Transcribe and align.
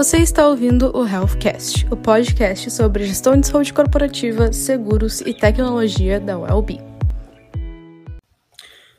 Você 0.00 0.16
está 0.16 0.48
ouvindo 0.48 0.96
o 0.96 1.06
Healthcast, 1.06 1.86
o 1.90 1.94
podcast 1.94 2.70
sobre 2.70 3.04
gestão 3.04 3.38
de 3.38 3.46
saúde 3.46 3.70
corporativa, 3.70 4.50
seguros 4.50 5.20
e 5.20 5.34
tecnologia 5.34 6.18
da 6.18 6.38
UELB. 6.38 6.80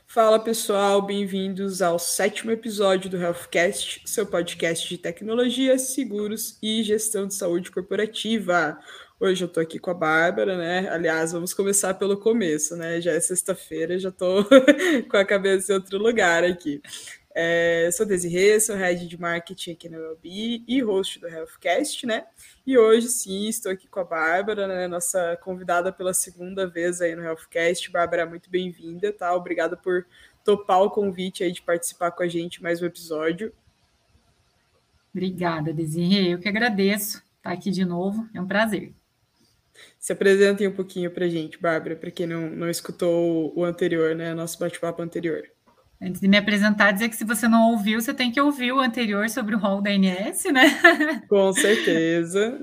Fala 0.06 0.38
pessoal, 0.38 1.02
bem-vindos 1.02 1.82
ao 1.82 1.98
sétimo 1.98 2.52
episódio 2.52 3.10
do 3.10 3.16
Healthcast, 3.16 4.02
seu 4.06 4.24
podcast 4.24 4.88
de 4.88 4.96
tecnologia, 4.96 5.76
seguros 5.76 6.56
e 6.62 6.84
gestão 6.84 7.26
de 7.26 7.34
saúde 7.34 7.72
corporativa. 7.72 8.78
Hoje 9.18 9.42
eu 9.42 9.48
tô 9.48 9.58
aqui 9.58 9.80
com 9.80 9.90
a 9.90 9.94
Bárbara, 9.94 10.56
né? 10.56 10.88
Aliás, 10.88 11.32
vamos 11.32 11.52
começar 11.52 11.94
pelo 11.94 12.16
começo, 12.16 12.76
né? 12.76 13.00
Já 13.00 13.10
é 13.10 13.18
sexta-feira, 13.18 13.98
já 13.98 14.12
tô 14.12 14.44
com 15.10 15.16
a 15.16 15.24
cabeça 15.24 15.72
em 15.72 15.74
outro 15.74 15.98
lugar 15.98 16.44
aqui. 16.44 16.80
É, 17.34 17.88
sou 17.92 18.04
Desirê, 18.04 18.60
sou 18.60 18.76
head 18.76 19.06
de 19.06 19.18
marketing 19.18 19.72
aqui 19.72 19.88
na 19.88 19.98
ULB 19.98 20.64
e 20.68 20.82
host 20.82 21.18
do 21.18 21.26
Healthcast, 21.26 22.06
né? 22.06 22.26
E 22.66 22.76
hoje 22.76 23.08
sim 23.08 23.48
estou 23.48 23.72
aqui 23.72 23.88
com 23.88 24.00
a 24.00 24.04
Bárbara, 24.04 24.66
né? 24.66 24.86
Nossa 24.86 25.38
convidada 25.42 25.90
pela 25.90 26.12
segunda 26.12 26.66
vez 26.66 27.00
aí 27.00 27.16
no 27.16 27.22
Healthcast. 27.22 27.90
Bárbara, 27.90 28.26
muito 28.26 28.50
bem-vinda, 28.50 29.12
tá? 29.12 29.34
Obrigada 29.34 29.76
por 29.76 30.06
topar 30.44 30.82
o 30.82 30.90
convite 30.90 31.42
aí 31.42 31.52
de 31.52 31.62
participar 31.62 32.10
com 32.10 32.22
a 32.22 32.28
gente 32.28 32.62
mais 32.62 32.82
um 32.82 32.86
episódio. 32.86 33.52
Obrigada, 35.14 35.72
Desirê. 35.72 36.34
Eu 36.34 36.38
que 36.38 36.48
agradeço 36.48 37.22
estar 37.36 37.52
aqui 37.52 37.70
de 37.70 37.84
novo. 37.84 38.28
É 38.34 38.40
um 38.40 38.46
prazer. 38.46 38.92
Se 39.98 40.12
apresentem 40.12 40.68
um 40.68 40.74
pouquinho 40.74 41.10
para 41.10 41.28
gente, 41.28 41.58
Bárbara, 41.58 41.96
para 41.96 42.10
quem 42.10 42.26
não, 42.26 42.50
não 42.50 42.68
escutou 42.68 43.52
o 43.56 43.64
anterior, 43.64 44.14
né? 44.14 44.34
Nosso 44.34 44.58
bate-papo 44.58 45.00
anterior. 45.00 45.48
Antes 46.04 46.20
de 46.20 46.26
me 46.26 46.36
apresentar, 46.36 46.90
dizer 46.90 47.08
que 47.08 47.14
se 47.14 47.24
você 47.24 47.46
não 47.46 47.70
ouviu, 47.70 48.00
você 48.00 48.12
tem 48.12 48.32
que 48.32 48.40
ouvir 48.40 48.72
o 48.72 48.80
anterior 48.80 49.30
sobre 49.30 49.54
o 49.54 49.58
rol 49.58 49.80
da 49.80 49.90
ANS, 49.90 50.44
né? 50.52 50.64
Com 51.28 51.52
certeza. 51.52 52.58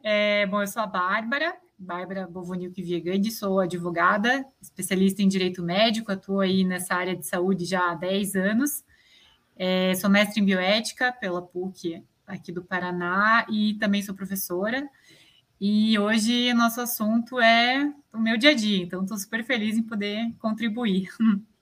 é, 0.00 0.46
bom, 0.46 0.60
eu 0.60 0.66
sou 0.68 0.82
a 0.82 0.86
Bárbara, 0.86 1.56
Bárbara 1.76 2.28
Bovonilk 2.28 2.80
Viegandi, 2.80 3.32
sou 3.32 3.58
advogada, 3.58 4.44
especialista 4.62 5.20
em 5.24 5.28
direito 5.28 5.60
médico, 5.60 6.12
atuo 6.12 6.38
aí 6.38 6.62
nessa 6.62 6.94
área 6.94 7.16
de 7.16 7.26
saúde 7.26 7.64
já 7.64 7.90
há 7.90 7.94
10 7.96 8.36
anos. 8.36 8.84
É, 9.56 9.92
sou 9.96 10.08
mestre 10.08 10.40
em 10.40 10.44
bioética 10.44 11.12
pela 11.12 11.42
PUC 11.42 12.04
aqui 12.24 12.52
do 12.52 12.62
Paraná 12.62 13.44
e 13.50 13.74
também 13.74 14.02
sou 14.02 14.14
professora. 14.14 14.88
E 15.60 15.98
hoje 15.98 16.54
nosso 16.54 16.80
assunto 16.80 17.40
é 17.40 17.92
o 18.12 18.20
meu 18.20 18.36
dia 18.36 18.50
a 18.50 18.54
dia, 18.54 18.84
então 18.84 19.02
estou 19.02 19.18
super 19.18 19.42
feliz 19.42 19.76
em 19.76 19.82
poder 19.82 20.32
contribuir. 20.38 21.08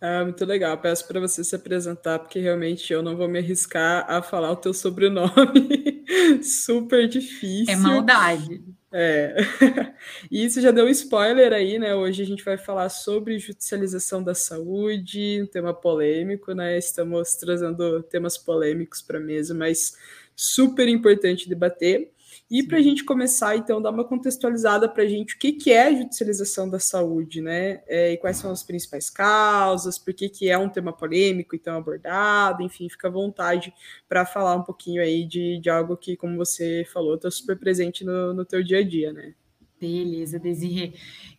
Ah, 0.00 0.22
muito 0.22 0.44
legal. 0.44 0.78
Peço 0.78 1.06
para 1.08 1.18
você 1.18 1.42
se 1.42 1.56
apresentar, 1.56 2.20
porque 2.20 2.38
realmente 2.38 2.92
eu 2.92 3.02
não 3.02 3.16
vou 3.16 3.28
me 3.28 3.38
arriscar 3.38 4.04
a 4.08 4.22
falar 4.22 4.52
o 4.52 4.56
teu 4.56 4.72
sobrenome. 4.72 6.04
Super 6.42 7.08
difícil. 7.08 7.74
É 7.74 7.76
maldade. 7.76 8.62
É. 8.92 9.36
E 10.30 10.44
isso 10.44 10.60
já 10.60 10.70
deu 10.70 10.86
um 10.86 10.88
spoiler 10.88 11.52
aí, 11.52 11.78
né? 11.78 11.94
Hoje 11.94 12.22
a 12.22 12.26
gente 12.26 12.44
vai 12.44 12.56
falar 12.56 12.88
sobre 12.88 13.38
judicialização 13.38 14.22
da 14.22 14.34
saúde, 14.34 15.42
um 15.42 15.46
tema 15.46 15.74
polêmico, 15.74 16.52
né? 16.52 16.78
Estamos 16.78 17.34
trazendo 17.34 18.02
temas 18.04 18.38
polêmicos 18.38 19.02
para 19.02 19.18
a 19.18 19.20
mesa, 19.20 19.54
mas 19.54 19.96
super 20.34 20.88
importante 20.88 21.48
debater. 21.48 22.10
E 22.50 22.62
para 22.62 22.78
a 22.78 22.80
gente 22.80 23.04
começar, 23.04 23.56
então, 23.56 23.80
dar 23.80 23.90
uma 23.90 24.04
contextualizada 24.04 24.88
para 24.88 25.02
a 25.02 25.06
gente 25.06 25.34
o 25.34 25.38
que, 25.38 25.52
que 25.52 25.70
é 25.70 25.88
a 25.88 25.94
judicialização 25.94 26.68
da 26.68 26.78
saúde, 26.78 27.40
né? 27.40 27.82
É, 27.86 28.12
e 28.12 28.16
quais 28.16 28.36
são 28.36 28.50
as 28.50 28.62
principais 28.62 29.10
causas, 29.10 29.98
por 29.98 30.14
que, 30.14 30.28
que 30.28 30.48
é 30.48 30.56
um 30.56 30.68
tema 30.68 30.92
polêmico 30.92 31.54
e 31.54 31.58
tão 31.58 31.76
abordado, 31.76 32.62
enfim, 32.62 32.88
fica 32.88 33.08
à 33.08 33.10
vontade 33.10 33.72
para 34.08 34.24
falar 34.24 34.56
um 34.56 34.62
pouquinho 34.62 35.02
aí 35.02 35.24
de, 35.24 35.58
de 35.58 35.68
algo 35.68 35.96
que, 35.96 36.16
como 36.16 36.36
você 36.36 36.86
falou, 36.92 37.14
está 37.16 37.30
super 37.30 37.58
presente 37.58 38.04
no, 38.04 38.32
no 38.32 38.44
teu 38.44 38.62
dia 38.62 38.78
a 38.78 38.82
dia, 38.82 39.12
né? 39.12 39.34
Beleza, 39.80 40.38
Desirê. 40.38 40.92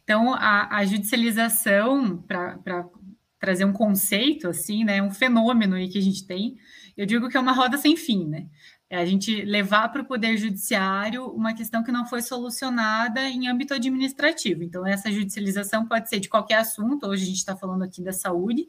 Então, 0.03 0.33
a, 0.33 0.77
a 0.77 0.85
judicialização, 0.85 2.17
para 2.17 2.87
trazer 3.39 3.65
um 3.65 3.73
conceito, 3.73 4.47
assim, 4.47 4.83
né, 4.83 5.01
um 5.01 5.11
fenômeno 5.11 5.75
aí 5.75 5.87
que 5.89 5.97
a 5.97 6.01
gente 6.01 6.25
tem, 6.25 6.57
eu 6.97 7.05
digo 7.05 7.29
que 7.29 7.37
é 7.37 7.39
uma 7.39 7.53
roda 7.53 7.77
sem 7.77 7.95
fim, 7.95 8.27
né? 8.27 8.47
É 8.89 8.97
a 8.97 9.05
gente 9.05 9.43
levar 9.43 9.89
para 9.89 10.01
o 10.01 10.05
Poder 10.05 10.35
Judiciário 10.35 11.27
uma 11.27 11.53
questão 11.53 11.83
que 11.83 11.91
não 11.91 12.07
foi 12.07 12.23
solucionada 12.23 13.21
em 13.29 13.47
âmbito 13.47 13.75
administrativo. 13.75 14.63
Então, 14.63 14.85
essa 14.85 15.11
judicialização 15.11 15.87
pode 15.87 16.09
ser 16.09 16.19
de 16.19 16.27
qualquer 16.27 16.55
assunto, 16.55 17.05
hoje 17.05 17.23
a 17.23 17.27
gente 17.27 17.37
está 17.37 17.55
falando 17.55 17.83
aqui 17.83 18.01
da 18.01 18.11
saúde. 18.11 18.67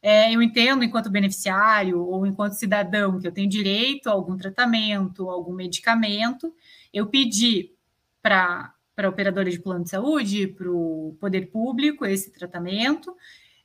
É, 0.00 0.32
eu 0.32 0.40
entendo, 0.40 0.84
enquanto 0.84 1.10
beneficiário 1.10 2.00
ou 2.00 2.24
enquanto 2.24 2.52
cidadão, 2.52 3.18
que 3.18 3.26
eu 3.26 3.32
tenho 3.32 3.48
direito 3.48 4.08
a 4.08 4.12
algum 4.12 4.36
tratamento, 4.36 5.28
algum 5.28 5.52
medicamento, 5.52 6.54
eu 6.94 7.08
pedi 7.08 7.72
para 8.22 8.72
a 8.96 9.08
operadora 9.08 9.50
de 9.50 9.58
plano 9.58 9.82
de 9.82 9.90
saúde, 9.90 10.46
para 10.46 10.70
o 10.70 11.16
poder 11.18 11.50
público, 11.50 12.06
esse 12.06 12.30
tratamento, 12.32 13.12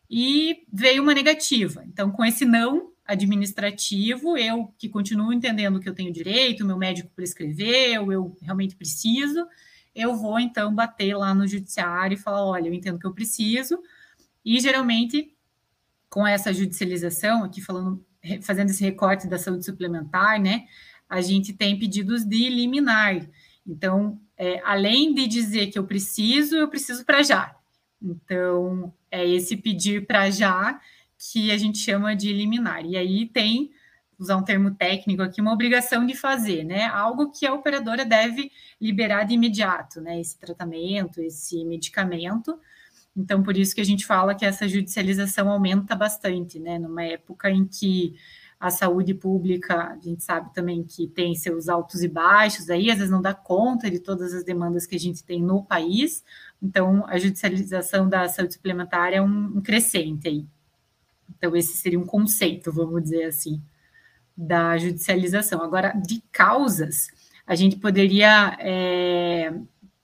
e 0.09 0.65
veio 0.73 1.03
uma 1.03 1.13
negativa. 1.13 1.83
Então, 1.85 2.09
com 2.11 2.25
esse 2.25 2.45
não, 2.45 2.92
administrativo, 3.05 4.37
eu 4.37 4.73
que 4.77 4.87
continuo 4.87 5.33
entendendo 5.33 5.79
que 5.79 5.89
eu 5.89 5.93
tenho 5.93 6.11
direito, 6.11 6.65
meu 6.65 6.77
médico 6.77 7.11
prescreveu, 7.15 8.11
eu 8.11 8.37
realmente 8.41 8.75
preciso, 8.75 9.45
eu 9.93 10.15
vou 10.15 10.39
então 10.39 10.73
bater 10.73 11.15
lá 11.15 11.33
no 11.33 11.47
judiciário 11.47 12.15
e 12.15 12.19
falar: 12.19 12.45
olha, 12.45 12.67
eu 12.67 12.73
entendo 12.73 12.99
que 12.99 13.05
eu 13.05 13.13
preciso, 13.13 13.79
e 14.43 14.59
geralmente 14.59 15.33
com 16.09 16.25
essa 16.25 16.53
judicialização, 16.53 17.43
aqui 17.43 17.59
falando, 17.59 18.05
fazendo 18.41 18.69
esse 18.69 18.83
recorte 18.83 19.27
da 19.27 19.39
saúde 19.39 19.65
suplementar, 19.65 20.39
né, 20.39 20.67
a 21.09 21.21
gente 21.21 21.53
tem 21.53 21.77
pedidos 21.77 22.23
de 22.23 22.49
liminar. 22.49 23.27
Então, 23.65 24.19
é, 24.37 24.61
além 24.63 25.13
de 25.13 25.27
dizer 25.27 25.67
que 25.67 25.79
eu 25.79 25.85
preciso, 25.85 26.55
eu 26.55 26.67
preciso 26.67 27.03
para 27.03 27.23
já. 27.23 27.55
Então, 28.01 28.93
é 29.09 29.27
esse 29.27 29.57
pedir 29.57 30.05
para 30.05 30.29
já 30.29 30.79
que 31.31 31.51
a 31.51 31.57
gente 31.57 31.77
chama 31.77 32.15
de 32.15 32.33
liminar. 32.33 32.85
E 32.85 32.97
aí 32.97 33.25
tem, 33.27 33.71
usar 34.19 34.37
um 34.37 34.43
termo 34.43 34.71
técnico 34.71 35.21
aqui, 35.21 35.41
uma 35.41 35.53
obrigação 35.53 36.05
de 36.05 36.15
fazer, 36.15 36.63
né? 36.63 36.85
Algo 36.85 37.31
que 37.31 37.45
a 37.45 37.53
operadora 37.53 38.05
deve 38.05 38.51
liberar 38.79 39.23
de 39.23 39.33
imediato, 39.33 40.01
né? 40.01 40.19
Esse 40.19 40.37
tratamento, 40.37 41.21
esse 41.21 41.63
medicamento. 41.65 42.59
Então, 43.15 43.43
por 43.43 43.55
isso 43.55 43.75
que 43.75 43.81
a 43.81 43.85
gente 43.85 44.05
fala 44.05 44.35
que 44.35 44.45
essa 44.45 44.67
judicialização 44.67 45.49
aumenta 45.49 45.95
bastante, 45.95 46.59
né? 46.59 46.79
Numa 46.79 47.03
época 47.03 47.49
em 47.49 47.65
que 47.65 48.15
a 48.59 48.69
saúde 48.69 49.13
pública, 49.13 49.89
a 49.89 49.99
gente 49.99 50.23
sabe 50.23 50.53
também 50.53 50.83
que 50.83 51.05
tem 51.07 51.35
seus 51.35 51.67
altos 51.67 52.01
e 52.01 52.07
baixos, 52.07 52.69
aí 52.69 52.89
às 52.89 52.97
vezes 52.97 53.11
não 53.11 53.21
dá 53.21 53.33
conta 53.33 53.91
de 53.91 53.99
todas 53.99 54.33
as 54.33 54.45
demandas 54.45 54.85
que 54.85 54.95
a 54.95 54.99
gente 54.99 55.21
tem 55.21 55.41
no 55.41 55.65
país, 55.65 56.23
então 56.61 57.05
a 57.07 57.19
judicialização 57.19 58.07
da 58.07 58.25
saúde 58.29 58.53
suplementar 58.53 59.11
é 59.11 59.21
um, 59.21 59.57
um 59.57 59.61
crescente 59.61 60.29
aí. 60.29 60.47
Então, 61.43 61.57
esse 61.57 61.75
seria 61.75 61.99
um 61.99 62.05
conceito, 62.05 62.71
vamos 62.71 63.03
dizer 63.03 63.25
assim, 63.25 63.61
da 64.35 64.77
judicialização. 64.77 65.61
Agora, 65.61 65.91
de 65.91 66.23
causas, 66.31 67.09
a 67.45 67.53
gente 67.53 67.75
poderia 67.75 68.55
é, 68.61 69.53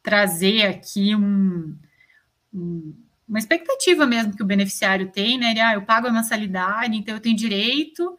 trazer 0.04 0.64
aqui 0.64 1.16
um, 1.16 1.78
um, 2.54 2.94
uma 3.26 3.40
expectativa 3.40 4.06
mesmo 4.06 4.36
que 4.36 4.44
o 4.44 4.46
beneficiário 4.46 5.10
tem, 5.14 5.38
né? 5.38 5.52
Ele, 5.52 5.62
ah, 5.62 5.76
eu 5.76 5.84
pago 5.84 6.08
a 6.08 6.12
mensalidade, 6.12 6.98
então 6.98 7.16
eu 7.16 7.22
tenho 7.22 7.38
direito, 7.38 8.18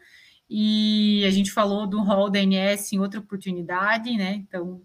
e 0.49 1.23
a 1.27 1.31
gente 1.31 1.53
falou 1.53 1.87
do 1.87 2.01
rol 2.01 2.31
da 2.31 2.39
ANS 2.39 2.91
em 2.95 3.01
outra 3.01 3.21
oportunidade, 3.21 4.17
né? 4.17 4.33
Então, 4.33 4.81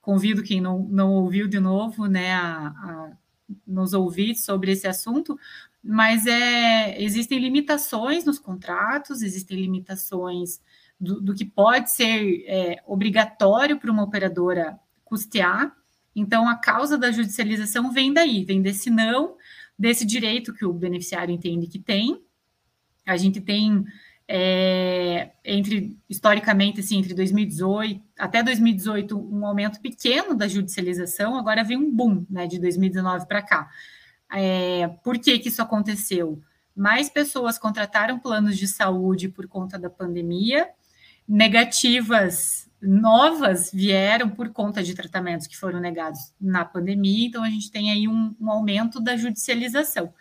convido 0.00 0.44
quem 0.44 0.60
não, 0.60 0.78
não 0.84 1.10
ouviu 1.14 1.48
de 1.48 1.58
novo, 1.58 2.06
né, 2.06 2.32
a, 2.32 2.68
a 2.68 3.10
nos 3.66 3.92
ouvir 3.92 4.36
sobre 4.36 4.70
esse 4.70 4.86
assunto, 4.86 5.36
mas 5.82 6.26
é, 6.26 7.02
existem 7.02 7.38
limitações 7.38 8.24
nos 8.24 8.38
contratos, 8.38 9.22
existem 9.22 9.60
limitações 9.60 10.60
do, 11.00 11.20
do 11.20 11.34
que 11.34 11.44
pode 11.44 11.90
ser 11.90 12.44
é, 12.46 12.82
obrigatório 12.86 13.78
para 13.78 13.90
uma 13.90 14.04
operadora 14.04 14.78
custear. 15.04 15.74
Então, 16.14 16.48
a 16.48 16.54
causa 16.54 16.96
da 16.96 17.10
judicialização 17.10 17.90
vem 17.90 18.12
daí, 18.12 18.44
vem 18.44 18.62
desse 18.62 18.90
não, 18.90 19.36
desse 19.76 20.06
direito 20.06 20.52
que 20.52 20.64
o 20.64 20.72
beneficiário 20.72 21.34
entende 21.34 21.66
que 21.66 21.78
tem. 21.78 22.22
A 23.04 23.16
gente 23.16 23.40
tem 23.40 23.84
é, 24.28 25.32
entre 25.44 25.98
historicamente 26.08 26.80
assim 26.80 26.98
entre 26.98 27.12
2018 27.12 28.00
até 28.16 28.42
2018 28.42 29.18
um 29.18 29.44
aumento 29.44 29.80
pequeno 29.80 30.34
da 30.34 30.46
judicialização 30.46 31.36
agora 31.36 31.64
vem 31.64 31.76
um 31.76 31.90
boom 31.90 32.24
né 32.30 32.46
de 32.46 32.58
2019 32.60 33.26
para 33.26 33.42
cá 33.42 33.68
é, 34.32 34.88
por 35.02 35.18
que, 35.18 35.38
que 35.38 35.48
isso 35.48 35.62
aconteceu? 35.62 36.40
Mais 36.74 37.08
pessoas 37.10 37.58
contrataram 37.58 38.18
planos 38.18 38.56
de 38.56 38.66
saúde 38.66 39.28
por 39.28 39.46
conta 39.46 39.78
da 39.78 39.90
pandemia, 39.90 40.68
negativas 41.28 42.70
novas 42.80 43.70
vieram 43.72 44.28
por 44.28 44.50
conta 44.50 44.82
de 44.82 44.94
tratamentos 44.94 45.46
que 45.46 45.56
foram 45.56 45.78
negados 45.78 46.34
na 46.40 46.64
pandemia, 46.64 47.28
então 47.28 47.44
a 47.44 47.48
gente 47.48 47.70
tem 47.70 47.92
aí 47.92 48.08
um, 48.08 48.34
um 48.40 48.50
aumento 48.50 49.00
da 49.00 49.16
judicialização. 49.16 50.12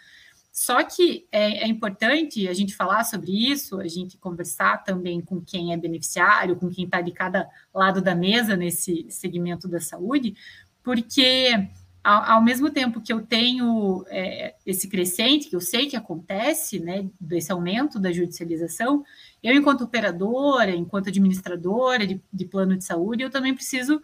Só 0.51 0.83
que 0.83 1.25
é, 1.31 1.63
é, 1.63 1.67
importante 1.67 2.47
a 2.47 2.53
gente 2.53 2.75
falar 2.75 3.05
sobre 3.05 3.31
isso, 3.31 3.79
a 3.79 3.87
gente 3.87 4.17
conversar 4.17 4.83
também 4.83 5.21
com 5.21 5.41
quem 5.41 5.73
é 5.73 5.77
beneficiário, 5.77 6.57
com 6.57 6.69
quem 6.69 6.85
está 6.85 7.01
de 7.01 7.11
cada 7.11 7.49
lado 7.73 8.01
da 8.01 8.13
mesa 8.13 8.55
nesse 8.55 9.07
segmento 9.09 9.67
da 9.67 9.79
saúde, 9.79 10.35
porque 10.83 11.69
ao, 12.03 12.23
ao 12.37 12.43
mesmo 12.43 12.69
tempo 12.69 13.01
que 13.01 13.13
eu 13.13 13.21
tenho 13.21 14.03
é, 14.09 14.55
esse 14.65 14.87
crescente, 14.87 15.49
que 15.49 15.55
eu 15.55 15.61
sei 15.61 15.87
que 15.87 15.95
acontece, 15.95 16.79
né, 16.79 17.07
desse 17.19 17.51
aumento 17.51 17.99
da 17.99 18.11
judicialização, 18.11 19.03
eu, 19.43 19.55
enquanto 19.55 19.83
operadora, 19.83 20.71
enquanto 20.71 21.09
administradora 21.09 22.05
de, 22.07 22.21
de 22.31 22.45
plano 22.45 22.75
de 22.75 22.83
saúde, 22.83 23.23
eu 23.23 23.29
também 23.29 23.53
preciso 23.53 24.01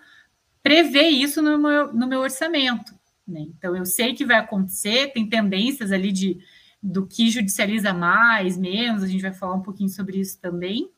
prever 0.62 1.10
isso 1.10 1.42
no 1.42 1.58
meu, 1.58 1.94
no 1.94 2.08
meu 2.08 2.20
orçamento. 2.22 2.94
Né? 3.28 3.42
Então, 3.58 3.76
eu 3.76 3.86
sei 3.86 4.14
que 4.14 4.26
vai 4.26 4.38
acontecer, 4.38 5.12
tem 5.14 5.28
tendências 5.28 5.92
ali 5.92 6.12
de 6.12 6.40
do 6.82 7.08
que 7.08 7.30
judicializa 7.30 7.92
mais, 7.92 8.56
menos, 8.56 9.04
a 9.04 9.08
gente 9.08 9.22
vai 9.22 9.34
falar 9.34 9.56
um 9.56 9.64
pouquinho 9.64 9.90
sobre 9.90 10.20
isso 10.20 10.40
também, 10.40 10.90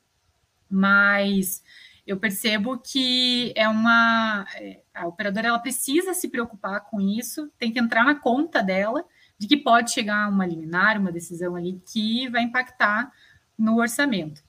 mas 0.69 1.63
eu 2.06 2.18
percebo 2.18 2.78
que 2.78 3.54
é 3.56 3.68
uma 3.68 4.45
é, 4.56 4.81
a 5.00 5.07
operadora 5.07 5.48
ela 5.48 5.60
precisa 5.60 6.13
se 6.13 6.28
preocupar 6.28 6.81
com 6.81 7.00
isso, 7.00 7.50
tem 7.57 7.72
que 7.72 7.80
entrar 7.80 8.04
na 8.04 8.16
conta 8.16 8.62
dela 8.62 9.04
de 9.38 9.48
que 9.48 9.56
pode 9.56 9.92
chegar 9.92 10.30
uma 10.30 10.46
liminar, 10.46 11.00
uma 11.00 11.12
decisão 11.12 11.56
ali 11.56 11.81
que 11.86 12.28
vai 12.30 12.44
impactar 12.44 13.12
no 13.57 13.78
orçamento. 13.78 14.44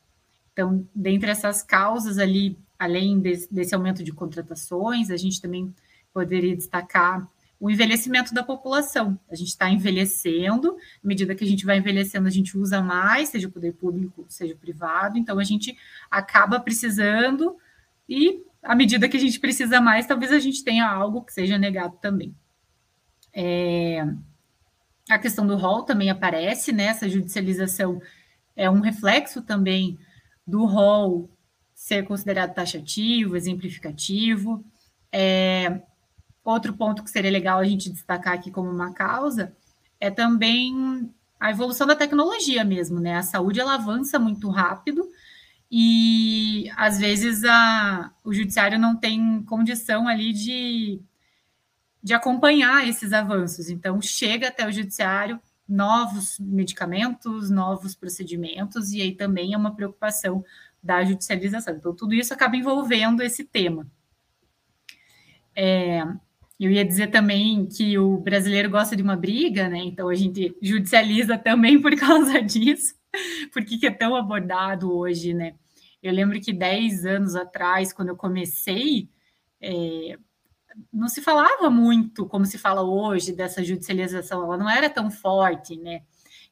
Então, 0.52 0.86
dentre 0.94 1.30
essas 1.30 1.62
causas 1.62 2.18
ali, 2.18 2.58
além 2.78 3.20
desse, 3.20 3.52
desse 3.52 3.74
aumento 3.74 4.02
de 4.02 4.12
contratações, 4.12 5.10
a 5.10 5.16
gente 5.16 5.40
também 5.40 5.72
poderia 6.12 6.56
destacar 6.56 7.26
o 7.60 7.70
envelhecimento 7.70 8.32
da 8.32 8.42
população. 8.42 9.18
A 9.30 9.34
gente 9.34 9.48
está 9.48 9.70
envelhecendo, 9.70 10.76
à 11.04 11.06
medida 11.06 11.34
que 11.34 11.44
a 11.44 11.46
gente 11.46 11.66
vai 11.66 11.76
envelhecendo, 11.76 12.26
a 12.26 12.30
gente 12.30 12.56
usa 12.56 12.80
mais, 12.80 13.28
seja 13.28 13.48
o 13.48 13.52
poder 13.52 13.74
público, 13.74 14.24
seja 14.28 14.54
o 14.54 14.58
privado, 14.58 15.18
então 15.18 15.38
a 15.38 15.44
gente 15.44 15.76
acaba 16.10 16.58
precisando, 16.58 17.56
e 18.08 18.42
à 18.62 18.74
medida 18.74 19.08
que 19.08 19.16
a 19.16 19.20
gente 19.20 19.40
precisa 19.40 19.80
mais, 19.80 20.06
talvez 20.06 20.32
a 20.32 20.38
gente 20.38 20.62
tenha 20.62 20.88
algo 20.88 21.22
que 21.22 21.32
seja 21.32 21.58
negado 21.58 21.96
também. 22.00 22.34
É, 23.32 24.06
a 25.08 25.18
questão 25.18 25.46
do 25.46 25.56
rol 25.56 25.82
também 25.82 26.10
aparece, 26.10 26.72
né? 26.72 26.86
Essa 26.86 27.08
judicialização 27.08 28.00
é 28.56 28.68
um 28.68 28.80
reflexo 28.80 29.42
também 29.42 29.98
do 30.46 30.64
rol 30.64 31.30
ser 31.74 32.04
considerado 32.04 32.54
taxativo, 32.54 33.36
exemplificativo. 33.36 34.64
É, 35.12 35.80
Outro 36.44 36.72
ponto 36.72 37.04
que 37.04 37.10
seria 37.10 37.30
legal 37.30 37.58
a 37.58 37.64
gente 37.64 37.90
destacar 37.90 38.32
aqui 38.32 38.50
como 38.50 38.70
uma 38.70 38.92
causa 38.92 39.54
é 40.00 40.10
também 40.10 41.12
a 41.38 41.50
evolução 41.50 41.86
da 41.86 41.94
tecnologia 41.94 42.64
mesmo, 42.64 42.98
né? 42.98 43.16
A 43.16 43.22
saúde 43.22 43.60
ela 43.60 43.74
avança 43.74 44.18
muito 44.18 44.48
rápido 44.48 45.06
e 45.70 46.70
às 46.76 46.98
vezes 46.98 47.44
a, 47.44 48.12
o 48.24 48.32
judiciário 48.32 48.78
não 48.78 48.96
tem 48.96 49.42
condição 49.44 50.08
ali 50.08 50.32
de, 50.32 51.00
de 52.02 52.12
acompanhar 52.12 52.88
esses 52.88 53.12
avanços. 53.12 53.70
Então 53.70 54.00
chega 54.00 54.48
até 54.48 54.66
o 54.66 54.72
judiciário 54.72 55.40
novos 55.70 56.36
medicamentos, 56.40 57.48
novos 57.48 57.94
procedimentos, 57.94 58.92
e 58.92 59.00
aí 59.00 59.14
também 59.14 59.54
é 59.54 59.56
uma 59.56 59.74
preocupação 59.74 60.44
da 60.82 61.04
judicialização. 61.04 61.76
Então, 61.76 61.94
tudo 61.94 62.12
isso 62.12 62.34
acaba 62.34 62.56
envolvendo 62.56 63.22
esse 63.22 63.44
tema. 63.44 63.86
É, 65.54 66.02
eu 66.58 66.70
ia 66.70 66.84
dizer 66.84 67.08
também 67.08 67.66
que 67.66 67.96
o 67.98 68.16
brasileiro 68.18 68.68
gosta 68.68 68.96
de 68.96 69.02
uma 69.02 69.16
briga, 69.16 69.68
né? 69.68 69.78
Então 69.78 70.08
a 70.08 70.14
gente 70.14 70.56
judicializa 70.60 71.38
também 71.38 71.80
por 71.80 71.94
causa 71.96 72.42
disso, 72.42 72.94
porque 73.52 73.78
que 73.78 73.86
é 73.86 73.90
tão 73.90 74.16
abordado 74.16 74.92
hoje, 74.92 75.32
né? 75.32 75.54
Eu 76.02 76.12
lembro 76.12 76.40
que 76.40 76.52
10 76.52 77.04
anos 77.06 77.36
atrás, 77.36 77.92
quando 77.92 78.08
eu 78.08 78.16
comecei, 78.16 79.08
é, 79.60 80.18
não 80.92 81.08
se 81.08 81.20
falava 81.20 81.68
muito 81.70 82.26
como 82.26 82.46
se 82.46 82.58
fala 82.58 82.82
hoje 82.82 83.32
dessa 83.32 83.62
judicialização, 83.62 84.42
ela 84.44 84.56
não 84.56 84.68
era 84.70 84.88
tão 84.88 85.10
forte, 85.10 85.76
né? 85.76 86.02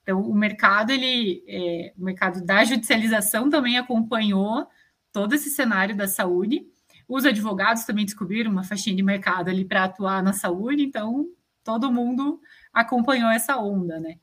Então 0.02 0.20
o 0.20 0.34
mercado, 0.34 0.90
ele, 0.90 1.44
é, 1.46 1.92
o 1.98 2.04
mercado 2.04 2.44
da 2.44 2.64
judicialização 2.64 3.50
também 3.50 3.78
acompanhou 3.78 4.66
todo 5.12 5.34
esse 5.34 5.50
cenário 5.50 5.96
da 5.96 6.08
saúde 6.08 6.66
os 7.08 7.24
advogados 7.24 7.84
também 7.84 8.04
descobriram 8.04 8.50
uma 8.52 8.62
faixinha 8.62 8.94
de 8.94 9.02
mercado 9.02 9.48
ali 9.48 9.64
para 9.64 9.84
atuar 9.84 10.22
na 10.22 10.34
saúde, 10.34 10.82
então 10.82 11.26
todo 11.64 11.90
mundo 11.90 12.38
acompanhou 12.72 13.30
essa 13.30 13.56
onda, 13.56 13.98
né? 13.98 14.18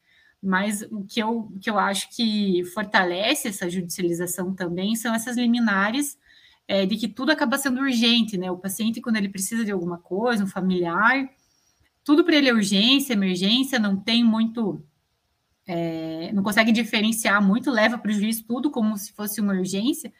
Mas 0.45 0.83
o 0.91 1.03
que 1.03 1.19
eu, 1.19 1.51
que 1.59 1.67
eu 1.67 1.79
acho 1.79 2.15
que 2.15 2.63
fortalece 2.65 3.47
essa 3.47 3.67
judicialização 3.67 4.53
também 4.53 4.95
são 4.95 5.13
essas 5.15 5.35
liminares 5.35 6.19
é, 6.67 6.85
de 6.85 6.95
que 6.97 7.07
tudo 7.07 7.31
acaba 7.31 7.57
sendo 7.57 7.81
urgente, 7.81 8.37
né? 8.37 8.51
O 8.51 8.57
paciente, 8.57 9.01
quando 9.01 9.15
ele 9.15 9.27
precisa 9.27 9.65
de 9.65 9.71
alguma 9.71 9.97
coisa, 9.97 10.43
um 10.43 10.47
familiar, 10.47 11.27
tudo 12.03 12.23
para 12.23 12.35
ele 12.35 12.47
é 12.47 12.53
urgência, 12.53 13.13
emergência, 13.13 13.79
não 13.79 13.97
tem 13.97 14.23
muito. 14.23 14.85
É, 15.65 16.31
não 16.31 16.43
consegue 16.43 16.71
diferenciar 16.71 17.41
muito, 17.41 17.71
leva 17.71 17.97
para 17.97 18.11
o 18.11 18.13
juiz 18.13 18.39
tudo 18.39 18.69
como 18.69 18.95
se 18.97 19.11
fosse 19.13 19.41
uma 19.41 19.53
urgência. 19.53 20.13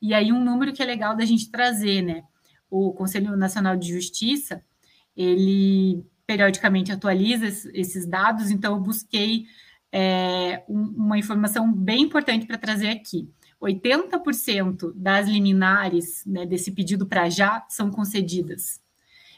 E 0.00 0.14
aí 0.14 0.32
um 0.32 0.42
número 0.42 0.72
que 0.72 0.82
é 0.82 0.86
legal 0.86 1.14
da 1.14 1.26
gente 1.26 1.50
trazer, 1.50 2.00
né? 2.00 2.24
O 2.70 2.94
Conselho 2.94 3.36
Nacional 3.36 3.76
de 3.76 3.92
Justiça, 3.92 4.64
ele 5.14 6.02
periodicamente 6.26 6.90
atualiza 6.90 7.46
esses 7.74 8.06
dados, 8.06 8.50
então 8.50 8.74
eu 8.74 8.80
busquei 8.80 9.46
é, 9.98 10.62
uma 10.68 11.18
informação 11.18 11.72
bem 11.72 12.02
importante 12.02 12.46
para 12.46 12.58
trazer 12.58 12.88
aqui. 12.88 13.28
80% 13.62 14.92
das 14.94 15.26
liminares 15.26 16.22
né, 16.26 16.44
desse 16.44 16.70
pedido 16.70 17.06
para 17.06 17.30
já 17.30 17.64
são 17.68 17.90
concedidas. 17.90 18.80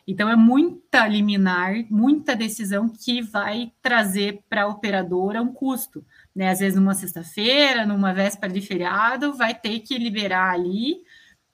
Então, 0.07 0.29
é 0.29 0.35
muita 0.35 1.07
liminar, 1.07 1.85
muita 1.91 2.35
decisão 2.35 2.89
que 2.89 3.23
vai 3.23 3.71
trazer 3.81 4.41
para 4.49 4.63
a 4.63 4.67
operadora 4.67 5.43
um 5.43 5.53
custo 5.53 6.05
né? 6.39 6.51
Às 6.51 6.61
vezes 6.61 6.79
numa 6.79 6.95
sexta-feira, 6.95 7.85
numa 7.85 8.15
véspera 8.15 8.53
de 8.53 8.61
feriado, 8.61 9.33
vai 9.35 9.53
ter 9.53 9.81
que 9.81 9.99
liberar 9.99 10.55
ali, 10.55 11.03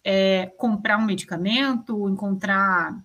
é, 0.05 0.53
comprar 0.59 0.99
um 0.99 1.07
medicamento, 1.07 2.07
encontrar 2.07 3.03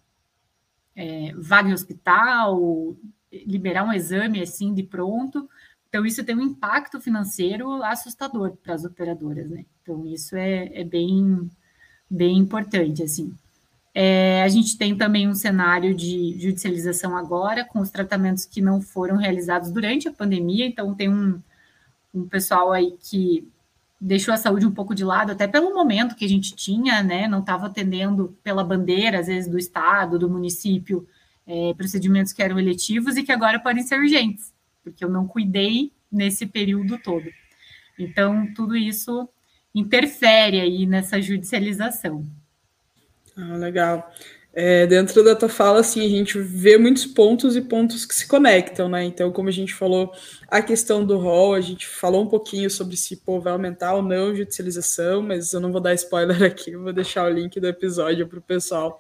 é, 0.94 1.32
vaga 1.38 1.70
em 1.70 1.74
hospital, 1.74 2.98
liberar 3.32 3.86
um 3.86 3.94
exame 3.94 4.42
assim 4.42 4.74
de 4.74 4.84
pronto. 4.84 5.50
Então, 5.90 6.06
isso 6.06 6.24
tem 6.24 6.36
um 6.36 6.42
impacto 6.42 7.02
financeiro 7.02 7.84
assustador 7.84 8.56
para 8.64 8.76
as 8.76 8.86
operadoras, 8.86 9.50
né? 9.50 9.66
Então, 9.82 10.06
isso 10.06 10.36
é, 10.36 10.70
é 10.74 10.84
bem, 10.84 11.50
bem 12.10 12.38
importante, 12.38 13.02
assim. 13.04 13.36
É, 13.94 14.44
a 14.44 14.48
gente 14.48 14.78
tem 14.78 14.96
também 14.96 15.28
um 15.28 15.34
cenário 15.34 15.96
de 15.96 16.40
judicialização 16.40 17.18
agora, 17.18 17.66
com 17.66 17.80
os 17.80 17.90
tratamentos 17.90 18.46
que 18.46 18.62
não 18.62 18.82
foram 18.82 19.18
realizados 19.18 19.72
durante 19.72 20.08
a 20.08 20.14
pandemia, 20.14 20.66
então 20.66 20.94
tem 20.94 21.10
um, 21.10 21.42
um 22.14 22.28
pessoal 22.28 22.72
aí 22.72 22.96
que 23.02 23.48
deixou 24.00 24.34
a 24.34 24.38
saúde 24.38 24.66
um 24.66 24.72
pouco 24.72 24.96
de 24.96 25.04
lado, 25.04 25.32
até 25.32 25.48
pelo 25.48 25.74
momento 25.74 26.16
que 26.16 26.24
a 26.24 26.30
gente 26.30 26.56
tinha, 26.56 27.04
né? 27.04 27.28
Não 27.28 27.40
estava 27.40 27.66
atendendo 27.66 28.38
pela 28.44 28.64
bandeira, 28.64 29.20
às 29.20 29.28
vezes, 29.28 29.50
do 29.50 29.58
estado, 29.58 30.20
do 30.20 30.30
município, 30.30 31.08
é, 31.46 31.74
procedimentos 31.74 32.32
que 32.32 32.42
eram 32.44 32.60
eletivos 32.60 33.18
e 33.18 33.24
que 33.24 33.32
agora 33.32 33.60
podem 33.60 33.84
ser 33.84 34.00
urgentes, 34.00 34.54
porque 34.84 35.04
eu 35.04 35.10
não 35.10 35.28
cuidei 35.28 35.92
nesse 36.12 36.46
período 36.46 36.98
todo. 36.98 37.30
Então, 37.98 38.52
tudo 38.54 38.76
isso 38.76 39.28
interfere 39.74 40.60
aí 40.60 40.86
nessa 40.86 41.22
judicialização. 41.22 42.26
Ah, 43.36 43.56
legal. 43.58 44.12
É, 44.52 44.88
dentro 44.88 45.24
da 45.24 45.36
tua 45.36 45.48
fala, 45.48 45.80
assim, 45.80 46.04
a 46.04 46.10
gente 46.10 46.40
vê 46.40 46.78
muitos 46.78 47.06
pontos 47.06 47.56
e 47.56 47.62
pontos 47.62 48.06
que 48.06 48.16
se 48.16 48.28
conectam, 48.28 48.90
né? 48.90 49.04
Então, 49.04 49.32
como 49.32 49.48
a 49.48 49.52
gente 49.52 49.74
falou, 49.74 50.12
a 50.48 50.62
questão 50.62 51.06
do 51.06 51.18
rol, 51.18 51.54
a 51.54 51.62
gente 51.62 51.88
falou 51.88 52.24
um 52.24 52.28
pouquinho 52.28 52.70
sobre 52.70 52.98
se 52.98 53.18
pô, 53.18 53.40
vai 53.40 53.54
aumentar 53.54 53.94
ou 53.94 54.02
não 54.02 54.32
a 54.32 54.36
judicialização, 54.36 55.22
mas 55.22 55.54
eu 55.54 55.60
não 55.60 55.72
vou 55.72 55.80
dar 55.80 55.94
spoiler 55.94 56.42
aqui, 56.44 56.76
vou 56.76 56.92
deixar 56.92 57.26
o 57.26 57.30
link 57.30 57.60
do 57.60 57.68
episódio 57.68 58.28
para 58.28 58.40
o 58.40 58.42
pessoal 58.42 59.00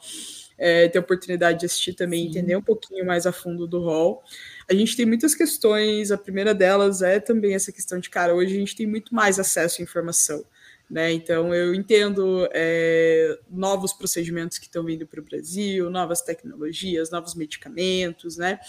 é, 0.59 0.87
ter 0.87 0.99
oportunidade 0.99 1.61
de 1.61 1.65
assistir 1.65 1.93
também, 1.93 2.23
Sim. 2.23 2.29
entender 2.29 2.55
um 2.55 2.61
pouquinho 2.61 3.05
mais 3.05 3.25
a 3.25 3.31
fundo 3.31 3.65
do 3.65 3.81
rol. 3.81 4.21
A 4.69 4.73
gente 4.75 4.95
tem 4.95 5.05
muitas 5.05 5.33
questões, 5.33 6.11
a 6.11 6.17
primeira 6.17 6.53
delas 6.53 7.01
é 7.01 7.19
também 7.19 7.55
essa 7.55 7.71
questão 7.71 7.99
de, 7.99 8.09
cara, 8.09 8.35
hoje 8.35 8.55
a 8.55 8.59
gente 8.59 8.75
tem 8.75 8.85
muito 8.85 9.15
mais 9.15 9.39
acesso 9.39 9.81
à 9.81 9.83
informação. 9.83 10.45
Né? 10.89 11.11
Então, 11.11 11.53
eu 11.53 11.75
entendo 11.75 12.49
é, 12.51 13.37
novos 13.47 13.93
procedimentos 13.93 14.57
que 14.57 14.65
estão 14.65 14.83
vindo 14.83 15.05
para 15.05 15.19
o 15.19 15.23
Brasil, 15.23 15.87
novas 15.87 16.21
tecnologias, 16.21 17.11
novos 17.11 17.35
medicamentos, 17.35 18.37
né? 18.37 18.59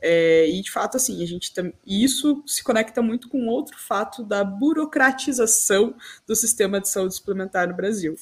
É, 0.00 0.48
e 0.48 0.62
de 0.62 0.70
fato, 0.70 0.96
assim, 0.96 1.22
a 1.22 1.26
gente 1.26 1.52
tam... 1.52 1.70
isso 1.86 2.42
se 2.46 2.64
conecta 2.64 3.02
muito 3.02 3.28
com 3.28 3.46
outro 3.48 3.78
fato 3.78 4.24
da 4.24 4.42
burocratização 4.42 5.94
do 6.26 6.34
sistema 6.34 6.80
de 6.80 6.88
saúde 6.88 7.16
suplementar 7.16 7.68
no 7.68 7.76
Brasil. 7.76 8.16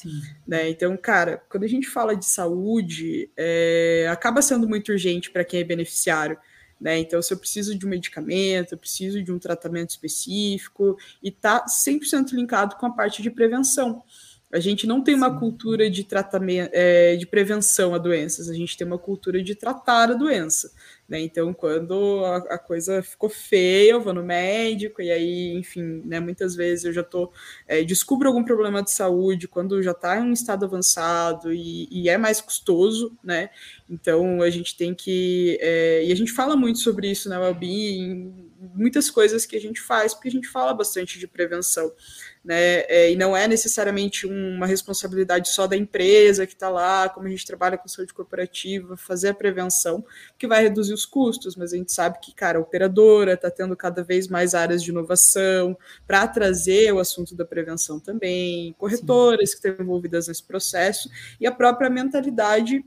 Né? 0.45 0.69
Então, 0.69 0.97
cara, 0.97 1.41
quando 1.49 1.63
a 1.63 1.69
gente 1.69 1.89
fala 1.89 2.17
de 2.17 2.27
saúde, 2.27 3.31
é, 3.37 4.09
acaba 4.11 4.43
sendo 4.43 4.69
muito 4.69 4.91
urgente 4.91 5.31
para 5.31 5.45
quem 5.45 5.61
é 5.61 5.65
beneficiário. 5.65 6.37
Né? 6.81 6.99
Então, 6.99 7.21
se 7.23 7.33
eu 7.33 7.39
preciso 7.39 7.77
de 7.77 7.87
um 7.87 7.89
medicamento, 7.89 8.73
eu 8.73 8.79
preciso 8.79 9.23
de 9.23 9.33
um 9.33 9.39
tratamento 9.39 9.91
específico, 9.91 10.99
e 11.23 11.29
está 11.29 11.65
100% 11.67 12.33
linkado 12.33 12.77
com 12.77 12.87
a 12.87 12.91
parte 12.91 13.23
de 13.23 13.31
prevenção. 13.31 14.03
A 14.53 14.61
gente 14.61 14.87
não 14.87 15.03
tem 15.03 15.15
uma 15.15 15.33
Sim. 15.33 15.39
cultura 15.39 15.91
de 15.91 16.05
tratamento, 16.05 16.71
é, 16.73 17.17
de 17.17 17.27
prevenção 17.27 17.95
a 17.95 17.99
doenças, 17.99 18.49
a 18.49 18.55
gente 18.55 18.77
tem 18.77 18.87
uma 18.87 18.99
cultura 18.99 19.43
de 19.43 19.55
tratar 19.55 20.11
a 20.11 20.15
doença. 20.15 20.73
Né? 21.09 21.21
Então, 21.21 21.55
quando 21.55 22.25
a, 22.25 22.37
a, 22.55 22.59
coisa 22.59 23.01
ficou 23.01 23.29
feia, 23.29 23.93
eu 23.93 24.01
vou 24.01 24.13
no 24.13 24.25
médico, 24.25 25.01
e 25.01 25.11
aí, 25.11 25.55
enfim, 25.55 26.03
né, 26.05 26.19
muitas 26.19 26.57
vezes 26.57 26.85
eu 26.85 26.93
já 26.93 27.05
tô, 27.05 27.33
é, 27.69 27.83
descubro 27.85 28.27
algum 28.27 28.43
problema 28.43 28.83
de 28.83 28.91
saúde 28.91 29.47
quando 29.47 29.81
já 29.83 29.93
está 29.93 30.19
em 30.19 30.23
um 30.23 30.33
estado 30.33 30.65
avançado 30.65 31.53
e, 31.53 31.89
e, 31.93 32.09
é 32.09 32.19
mais 32.19 32.41
custoso, 32.41 33.17
né? 33.23 33.51
Então 33.89 34.43
a 34.43 34.51
gente 34.51 34.77
tem 34.77 34.95
que. 34.95 35.57
É, 35.61 36.05
e 36.05 36.11
a 36.11 36.17
gente 36.17 36.33
fala 36.33 36.57
muito 36.57 36.81
sobre 36.81 37.09
isso 37.09 37.29
na 37.29 37.39
Wellbeing, 37.39 38.51
muitas 38.75 39.09
coisas 39.09 39.47
que 39.47 39.57
a 39.57 39.61
gente 39.61 39.81
faz, 39.81 40.13
porque 40.13 40.29
a 40.29 40.33
gente 40.33 40.49
fala 40.49 40.75
bastante 40.75 41.19
de 41.19 41.27
prevenção 41.29 41.93
né? 42.47 42.85
É, 42.89 43.11
e 43.11 43.17
não 43.17 43.37
é 43.37 43.49
necessariamente 43.49 44.25
uma 44.25 44.67
responsabilidade 44.67 45.49
só 45.49 45.67
da 45.67 45.77
empresa 45.77 46.47
que 46.47 46.53
está 46.53 46.69
lá, 46.69 47.09
como 47.09 47.27
a 47.27 47.31
gente 47.31 47.45
trabalha 47.45 47.77
com 47.77 47.89
saúde 47.89 48.15
corporativa, 48.15 48.97
fazer 48.97 49.31
a 49.31 49.35
prevenção, 49.35 50.05
que 50.39 50.47
vai 50.47 50.63
reduzir 50.63 50.95
os 50.95 51.05
custos, 51.05 51.57
mas 51.57 51.73
a 51.73 51.77
gente 51.77 51.93
sabe 51.93 52.21
que, 52.23 52.33
cara, 52.33 52.59
a 52.59 52.61
operadora 52.61 53.33
está 53.33 53.51
tendo 53.51 53.77
cada 53.77 54.05
vez 54.05 54.29
mais 54.29 54.55
áreas 54.55 54.81
de 54.81 54.91
inovação 54.91 55.77
para 56.07 56.29
trazer 56.29 56.93
o 56.93 57.01
assunto 57.01 57.35
da 57.35 57.45
prevenção 57.45 57.99
também, 57.99 58.73
corretoras 58.79 59.51
Sim. 59.51 59.61
que 59.61 59.69
estão 59.69 59.85
envolvidas 59.85 60.29
nesse 60.29 60.45
processo, 60.45 61.11
e 61.41 61.49
a 61.49 61.53
própria 61.53 61.91
mentalidade 61.91 62.85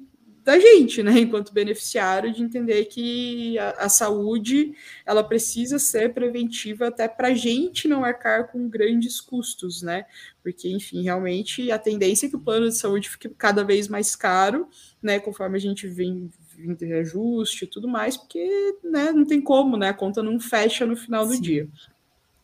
da 0.50 0.58
gente, 0.58 1.04
né, 1.04 1.20
enquanto 1.20 1.54
beneficiário, 1.54 2.34
de 2.34 2.42
entender 2.42 2.86
que 2.86 3.60
a, 3.60 3.86
a 3.86 3.90
saúde 3.90 4.74
ela 5.06 5.24
precisa 5.24 5.78
ser 5.78 6.12
preventiva 6.12 6.88
até 6.88 7.08
para 7.08 7.28
a 7.28 7.34
gente 7.36 7.88
não 7.88 8.04
arcar 8.04 8.52
com 8.52 8.68
grandes 8.68 9.22
custos, 9.22 9.84
né? 9.84 10.06
Porque, 10.42 10.68
enfim, 10.68 11.04
realmente 11.04 11.72
a 11.72 11.78
tendência 11.78 12.26
é 12.26 12.30
que 12.30 12.36
o 12.36 12.40
plano 12.40 12.68
de 12.68 12.76
saúde 12.76 13.10
fique 13.10 13.30
cada 13.30 13.64
vez 13.64 13.88
mais 13.88 14.16
caro, 14.16 14.68
né? 15.04 15.20
Conforme 15.20 15.56
a 15.56 15.62
gente 15.62 15.88
vem 15.88 16.32
vindo 16.58 16.84
reajuste 16.84 17.66
e 17.66 17.68
tudo 17.68 17.88
mais, 17.88 18.18
porque 18.18 18.76
né, 18.84 19.12
não 19.12 19.26
tem 19.26 19.40
como, 19.40 19.78
né? 19.78 19.90
A 19.90 19.94
conta 19.94 20.24
não 20.24 20.40
fecha 20.40 20.84
no 20.84 20.96
final 20.96 21.28
do 21.28 21.36
Sim. 21.36 21.42
dia. 21.42 21.70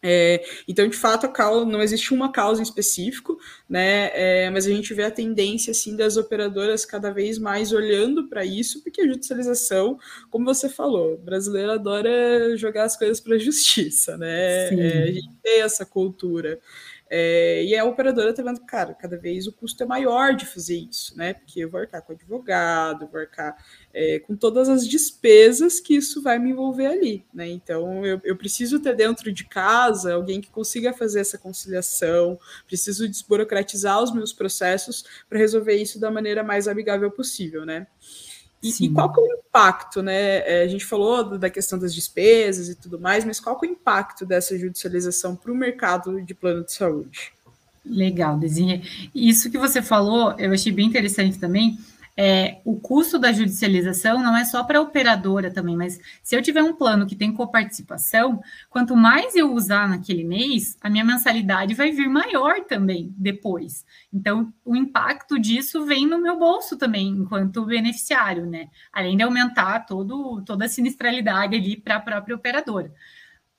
É, 0.08 0.46
então, 0.68 0.88
de 0.88 0.96
fato, 0.96 1.26
a 1.26 1.30
causa, 1.30 1.66
não 1.66 1.82
existe 1.82 2.14
uma 2.14 2.32
causa 2.32 2.62
em 2.62 2.64
específico, 2.64 3.40
né? 3.68 4.12
É, 4.14 4.50
mas 4.52 4.68
a 4.68 4.70
gente 4.70 4.94
vê 4.94 5.02
a 5.02 5.10
tendência 5.10 5.72
assim 5.72 5.96
das 5.96 6.16
operadoras 6.16 6.86
cada 6.86 7.10
vez 7.10 7.40
mais 7.40 7.74
olhando 7.74 8.30
para 8.30 8.46
isso, 8.46 8.84
porque 8.84 9.02
a 9.02 9.08
judicialização, 9.08 9.98
como 10.30 10.46
você 10.46 10.70
falou, 10.70 11.16
o 11.16 11.18
brasileiro 11.18 11.72
adora 11.72 12.56
jogar 12.56 12.84
as 12.84 12.96
coisas 12.96 13.20
para 13.20 13.34
a 13.36 13.40
justiça, 13.40 14.16
né? 14.16 14.68
É, 14.76 15.04
a 15.04 15.12
gente 15.12 15.36
tem 15.42 15.62
essa 15.62 15.84
cultura. 15.84 16.60
É, 17.08 17.64
e 17.64 17.76
a 17.78 17.86
operadora 17.86 18.32
está 18.32 18.42
vendo, 18.42 18.62
cara, 18.62 18.94
cada 18.94 19.18
vez 19.18 19.46
o 19.46 19.52
custo 19.52 19.84
é 19.84 19.86
maior 19.86 20.36
de 20.36 20.46
fazer 20.46 20.78
isso, 20.78 21.16
né? 21.16 21.36
Porque 21.36 21.60
eu 21.60 21.70
vou 21.70 21.80
arcar 21.80 22.02
com 22.02 22.14
advogado, 22.14 23.08
vou 23.08 23.20
arcar 23.20 23.56
é, 23.94 24.20
com 24.20 24.36
todas 24.36 24.68
as 24.70 24.88
despesas 24.88 25.80
que 25.80 25.96
isso 25.96 26.22
vai 26.24 26.40
me 26.40 26.50
envolver 26.50 26.88
ali, 26.88 27.24
né? 27.34 27.48
Então 27.48 28.04
eu, 28.04 28.20
eu 28.24 28.36
preciso 28.36 28.80
ter 28.80 28.96
dentro 28.96 29.32
de 29.32 29.46
casa 29.46 30.16
alguém 30.16 30.42
que 30.42 30.50
consiga 30.50 30.94
fazer 30.94 31.20
essa 31.20 31.38
conciliação, 31.38 32.40
preciso 32.66 33.08
desburocratizar 33.08 34.02
os 34.02 34.12
meus 34.12 34.34
processos 34.34 35.06
para 35.30 35.38
resolver 35.38 35.76
isso 35.76 36.00
da 36.00 36.10
maneira 36.10 36.44
mais 36.44 36.68
amigável 36.68 37.12
possível, 37.12 37.66
né? 37.66 37.86
E, 38.66 38.86
e, 38.86 38.90
qual 38.90 39.12
que 39.12 39.20
é 39.20 39.24
o 39.24 39.40
impacto, 39.40 40.02
né? 40.02 40.38
É, 40.40 40.64
a 40.64 40.68
gente 40.68 40.86
falou 40.86 41.38
da 41.38 41.50
questão 41.50 41.78
das 41.78 41.94
despesas 41.94 42.70
e 42.70 42.76
tudo 42.76 43.00
mais, 43.00 43.24
mas 43.24 43.40
qual 43.40 43.60
que 43.60 43.66
é 43.66 43.70
o 43.70 43.72
impacto 43.72 44.26
dessa 44.26 44.58
judicialização 44.58 45.36
para 45.36 45.52
o 45.52 45.56
mercado 45.56 46.22
de 46.22 46.34
plano 46.34 46.64
de 46.66 46.74
saúde? 46.74 47.34
Legal, 47.86 48.38
Desinha. 48.38 48.82
Isso 49.14 49.52
que 49.52 49.58
você 49.58 49.82
falou, 49.82 50.34
eu 50.40 50.52
achei 50.52 50.72
bem 50.72 50.88
interessante 50.88 51.38
também, 51.38 51.78
é, 52.18 52.62
o 52.64 52.80
custo 52.80 53.20
da 53.20 53.32
judicialização 53.32 54.24
não 54.24 54.38
é 54.38 54.46
só 54.46 54.64
para 54.64 54.80
a 54.80 54.82
operadora 54.82 55.52
também, 55.52 55.76
mas 55.76 56.00
se 56.24 56.36
eu 56.36 56.42
tiver 56.42 56.64
um 56.64 56.74
plano 56.74 57.06
que 57.06 57.16
tem 57.16 57.34
coparticipação, 57.34 58.42
quanto 58.70 58.96
mais 58.96 59.36
eu 59.36 59.54
usar 59.54 59.90
naquele 59.90 60.24
mês, 60.24 60.78
a 60.80 60.90
minha 60.90 61.04
mensalidade 61.04 61.74
vai 61.74 61.92
vir 61.92 62.08
maior 62.08 62.62
também 62.62 63.14
depois. 63.18 63.86
Então, 64.14 64.54
o 64.64 64.76
impacto 64.76 65.38
disso 65.38 65.86
vem 65.86 66.08
no 66.08 66.22
meu 66.22 66.40
bolso 66.40 66.78
também, 66.78 67.10
enquanto 67.10 67.66
beneficiário, 67.66 68.46
né? 68.46 68.70
Além 68.94 69.18
de 69.18 69.24
aumentar 69.24 69.86
todo, 69.86 70.42
toda 70.44 70.66
a 70.66 70.70
sinistralidade 70.70 71.56
ali 71.56 71.76
para 71.76 71.98
a 71.98 72.02
própria 72.02 72.36
operadora. 72.36 72.94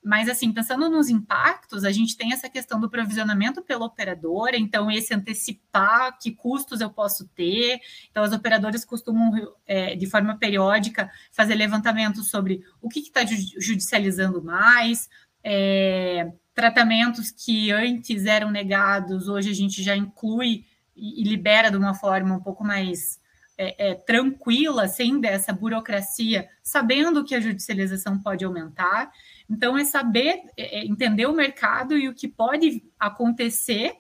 Mas, 0.07 0.29
assim, 0.29 0.53
pensando 0.53 0.89
nos 0.89 1.09
impactos, 1.09 1.83
a 1.83 1.91
gente 1.91 2.17
tem 2.17 2.33
essa 2.33 2.49
questão 2.49 2.79
do 2.79 2.89
provisionamento 2.89 3.61
pela 3.61 3.87
operadora, 3.87 4.57
então, 4.57 4.89
esse 4.89 5.13
antecipar 5.13 6.17
que 6.17 6.31
custos 6.31 6.81
eu 6.81 6.89
posso 6.89 7.27
ter. 7.35 7.81
Então, 8.09 8.23
as 8.23 8.33
operadoras 8.33 8.85
costumam, 8.85 9.33
é, 9.67 9.97
de 9.97 10.07
forma 10.07 10.39
periódica, 10.39 11.11
fazer 11.33 11.57
levantamentos 11.57 12.31
sobre 12.31 12.63
o 12.81 12.89
que 12.89 13.01
está 13.01 13.25
judicializando 13.25 14.41
mais, 14.41 15.11
é, 15.43 16.31
tratamentos 16.55 17.33
que 17.33 17.73
antes 17.73 18.27
eram 18.27 18.49
negados, 18.49 19.27
hoje 19.27 19.51
a 19.51 19.55
gente 19.55 19.83
já 19.83 19.97
inclui 19.97 20.65
e, 20.95 21.21
e 21.21 21.25
libera 21.25 21.69
de 21.69 21.77
uma 21.77 21.95
forma 21.95 22.33
um 22.33 22.41
pouco 22.41 22.63
mais 22.63 23.19
é, 23.59 23.91
é, 23.91 23.95
tranquila, 23.95 24.87
sem 24.87 25.19
dessa 25.19 25.53
burocracia, 25.53 26.49
sabendo 26.63 27.25
que 27.25 27.35
a 27.35 27.41
judicialização 27.41 28.19
pode 28.19 28.45
aumentar. 28.45 29.11
Então, 29.49 29.77
é 29.77 29.85
saber 29.85 30.41
é, 30.57 30.81
é, 30.81 30.85
entender 30.85 31.27
o 31.27 31.35
mercado 31.35 31.97
e 31.97 32.09
o 32.09 32.15
que 32.15 32.29
pode 32.29 32.85
acontecer 32.99 33.97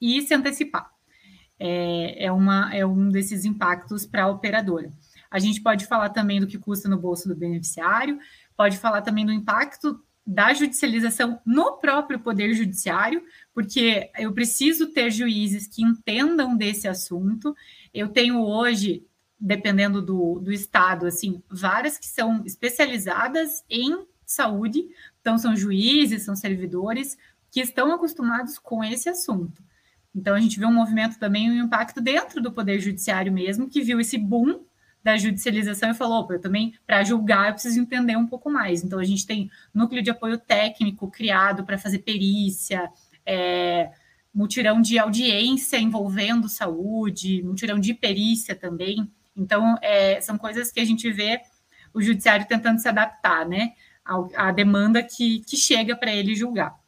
e 0.00 0.22
se 0.22 0.34
antecipar. 0.34 0.90
É, 1.58 2.26
é, 2.26 2.32
uma, 2.32 2.74
é 2.74 2.84
um 2.84 3.08
desses 3.08 3.44
impactos 3.44 4.06
para 4.06 4.24
a 4.24 4.28
operadora. 4.28 4.90
A 5.30 5.38
gente 5.38 5.60
pode 5.60 5.86
falar 5.86 6.10
também 6.10 6.40
do 6.40 6.46
que 6.46 6.58
custa 6.58 6.88
no 6.88 6.98
bolso 6.98 7.28
do 7.28 7.34
beneficiário, 7.34 8.18
pode 8.56 8.78
falar 8.78 9.02
também 9.02 9.26
do 9.26 9.32
impacto 9.32 10.00
da 10.26 10.52
judicialização 10.52 11.40
no 11.46 11.78
próprio 11.78 12.18
poder 12.18 12.52
judiciário, 12.52 13.22
porque 13.54 14.10
eu 14.18 14.32
preciso 14.32 14.92
ter 14.92 15.10
juízes 15.10 15.68
que 15.68 15.82
entendam 15.82 16.56
desse 16.56 16.88
assunto. 16.88 17.54
Eu 17.94 18.08
tenho 18.08 18.40
hoje, 18.42 19.06
dependendo 19.38 20.02
do, 20.02 20.40
do 20.40 20.52
estado, 20.52 21.06
assim, 21.06 21.42
várias 21.48 21.96
que 21.96 22.06
são 22.06 22.44
especializadas 22.44 23.64
em 23.70 24.04
saúde, 24.26 24.88
então 25.20 25.38
são 25.38 25.56
juízes, 25.56 26.22
são 26.22 26.34
servidores 26.34 27.16
que 27.50 27.60
estão 27.60 27.92
acostumados 27.92 28.58
com 28.58 28.82
esse 28.82 29.08
assunto. 29.08 29.62
Então 30.14 30.34
a 30.34 30.40
gente 30.40 30.58
vê 30.58 30.66
um 30.66 30.72
movimento 30.72 31.18
também, 31.18 31.50
um 31.50 31.64
impacto 31.64 32.00
dentro 32.00 32.40
do 32.40 32.52
poder 32.52 32.80
judiciário 32.80 33.32
mesmo, 33.32 33.68
que 33.68 33.82
viu 33.82 34.00
esse 34.00 34.18
boom 34.18 34.64
da 35.02 35.16
judicialização 35.16 35.90
e 35.90 35.94
falou, 35.94 36.26
eu 36.30 36.40
também, 36.40 36.74
para 36.84 37.04
julgar, 37.04 37.48
eu 37.48 37.52
preciso 37.52 37.78
entender 37.78 38.16
um 38.16 38.26
pouco 38.26 38.50
mais. 38.50 38.82
Então 38.82 38.98
a 38.98 39.04
gente 39.04 39.26
tem 39.26 39.50
núcleo 39.72 40.02
de 40.02 40.10
apoio 40.10 40.36
técnico 40.36 41.08
criado 41.10 41.64
para 41.64 41.78
fazer 41.78 41.98
perícia, 42.00 42.90
é, 43.24 43.92
mutirão 44.36 44.82
de 44.82 44.98
audiência 44.98 45.78
envolvendo 45.78 46.48
saúde, 46.48 47.42
mutirão 47.42 47.78
de 47.78 47.94
perícia 47.94 48.54
também. 48.54 49.10
Então, 49.34 49.78
é, 49.80 50.20
são 50.20 50.36
coisas 50.36 50.70
que 50.70 50.78
a 50.78 50.84
gente 50.84 51.10
vê 51.10 51.40
o 51.94 52.02
judiciário 52.02 52.46
tentando 52.46 52.78
se 52.78 52.86
adaptar, 52.86 53.48
né? 53.48 53.72
A, 54.34 54.52
demanda 54.52 55.02
que, 55.02 55.40
que 55.40 55.56
chega 55.56 55.96
para 55.96 56.14
ele 56.14 56.34
julgar. 56.34 56.78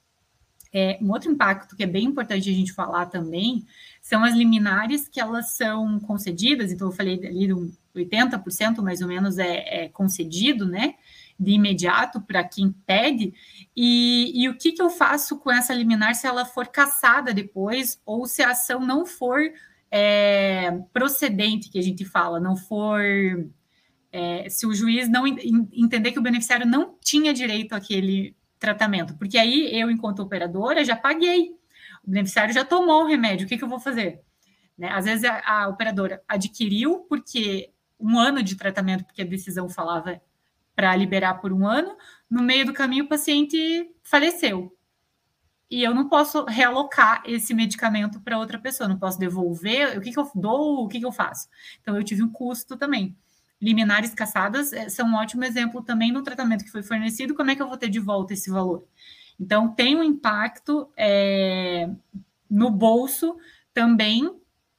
É, 0.72 0.98
um 1.00 1.10
outro 1.10 1.30
impacto 1.30 1.74
que 1.74 1.82
é 1.82 1.86
bem 1.86 2.04
importante 2.04 2.50
a 2.50 2.52
gente 2.52 2.72
falar 2.72 3.06
também 3.06 3.64
são 4.02 4.22
as 4.22 4.34
liminares 4.34 5.08
que 5.08 5.20
elas 5.20 5.56
são 5.56 5.98
concedidas, 6.00 6.70
então 6.70 6.88
eu 6.88 6.92
falei 6.92 7.14
ali 7.26 7.48
do 7.48 7.72
80% 7.94 8.82
mais 8.82 9.00
ou 9.00 9.08
menos 9.08 9.38
é, 9.38 9.84
é 9.84 9.88
concedido, 9.88 10.66
né, 10.66 10.94
de 11.40 11.52
imediato 11.52 12.20
para 12.20 12.44
quem 12.44 12.70
pede, 12.86 13.32
e, 13.74 14.32
e, 14.34 14.48
o 14.48 14.56
que, 14.56 14.72
que 14.72 14.82
eu 14.82 14.90
faço 14.90 15.38
com 15.38 15.50
essa 15.50 15.72
liminar 15.72 16.14
se 16.14 16.26
ela 16.26 16.44
for 16.44 16.66
caçada 16.66 17.32
depois, 17.32 18.00
ou 18.04 18.26
se 18.26 18.42
a 18.42 18.50
ação 18.50 18.80
não 18.80 19.06
for 19.06 19.40
é, 19.90 20.80
procedente, 20.92 21.70
que 21.70 21.78
a 21.78 21.82
gente 21.82 22.04
fala, 22.04 22.40
não 22.40 22.56
for 22.56 23.00
é, 24.10 24.48
se 24.48 24.66
o 24.66 24.74
juiz 24.74 25.08
não 25.08 25.26
entender 25.26 26.12
que 26.12 26.18
o 26.18 26.22
beneficiário 26.22 26.66
não 26.66 26.96
tinha 27.00 27.32
direito 27.32 27.74
àquele 27.74 28.36
tratamento, 28.58 29.16
porque 29.16 29.38
aí 29.38 29.70
eu, 29.78 29.90
enquanto 29.90 30.20
operadora, 30.20 30.84
já 30.84 30.96
paguei, 30.96 31.50
o 32.04 32.10
beneficiário 32.10 32.52
já 32.52 32.64
tomou 32.64 33.04
o 33.04 33.06
remédio, 33.06 33.46
o 33.46 33.48
que, 33.48 33.56
que 33.56 33.64
eu 33.64 33.68
vou 33.68 33.78
fazer? 33.78 34.20
Né? 34.76 34.88
Às 34.90 35.04
vezes 35.04 35.24
a, 35.24 35.42
a, 35.44 35.68
operadora 35.68 36.22
adquiriu 36.26 37.00
porque 37.08 37.70
um 37.98 38.18
ano 38.18 38.42
de 38.42 38.56
tratamento, 38.56 39.04
porque 39.04 39.22
a 39.22 39.26
decisão 39.26 39.68
falava 39.68 40.20
para 40.74 40.94
liberar 40.94 41.34
por 41.34 41.52
um 41.52 41.66
ano, 41.66 41.96
no 42.30 42.42
meio 42.42 42.64
do 42.64 42.72
caminho 42.72 43.04
o 43.04 43.08
paciente 43.08 43.90
faleceu. 44.02 44.74
E 45.70 45.82
eu 45.82 45.94
não 45.94 46.08
posso 46.08 46.44
realocar 46.46 47.22
esse 47.26 47.52
medicamento 47.52 48.20
para 48.20 48.38
outra 48.38 48.58
pessoa, 48.58 48.88
não 48.88 48.98
posso 48.98 49.18
devolver, 49.18 49.98
o 49.98 50.00
que, 50.00 50.12
que 50.12 50.18
eu 50.18 50.30
dou, 50.34 50.84
o 50.84 50.88
que, 50.88 50.98
que 50.98 51.04
eu 51.04 51.12
faço? 51.12 51.48
Então 51.80 51.94
eu 51.96 52.02
tive 52.02 52.22
um 52.22 52.32
custo 52.32 52.76
também. 52.76 53.14
Liminares 53.60 54.14
cassadas 54.14 54.72
é, 54.72 54.88
são 54.88 55.08
um 55.08 55.14
ótimo 55.14 55.44
exemplo 55.44 55.82
também 55.82 56.12
no 56.12 56.22
tratamento 56.22 56.64
que 56.64 56.70
foi 56.70 56.82
fornecido, 56.82 57.34
como 57.34 57.50
é 57.50 57.56
que 57.56 57.62
eu 57.62 57.68
vou 57.68 57.76
ter 57.76 57.88
de 57.88 57.98
volta 57.98 58.32
esse 58.32 58.50
valor? 58.50 58.86
Então, 59.38 59.68
tem 59.68 59.96
um 59.96 60.02
impacto 60.02 60.88
é, 60.96 61.88
no 62.50 62.70
bolso 62.70 63.36
também 63.72 64.34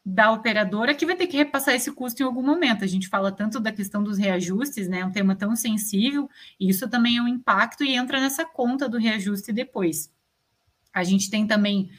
da 0.06 0.32
operadora 0.32 0.96
que 0.96 1.06
vai 1.06 1.16
ter 1.16 1.28
que 1.28 1.38
repassar 1.38 1.76
esse 1.76 1.92
custo 1.92 2.22
em 2.22 2.26
algum 2.26 2.42
momento. 2.42 2.84
A 2.84 2.88
gente 2.88 3.08
fala 3.08 3.32
tanto 3.32 3.60
da 3.60 3.72
questão 3.72 4.04
dos 4.04 4.18
reajustes, 4.18 4.88
né? 4.88 5.06
Um 5.06 5.12
tema 5.12 5.36
tão 5.36 5.56
sensível, 5.56 6.30
isso 6.60 6.90
também 6.90 7.18
é 7.18 7.22
um 7.22 7.28
impacto 7.28 7.84
e 7.84 7.96
entra 7.96 8.20
nessa 8.20 8.44
conta 8.44 8.90
do 8.90 8.98
reajuste 8.98 9.54
depois. 9.54 10.12
A 10.94 11.04
gente 11.04 11.30
tem 11.30 11.46
também 11.46 11.92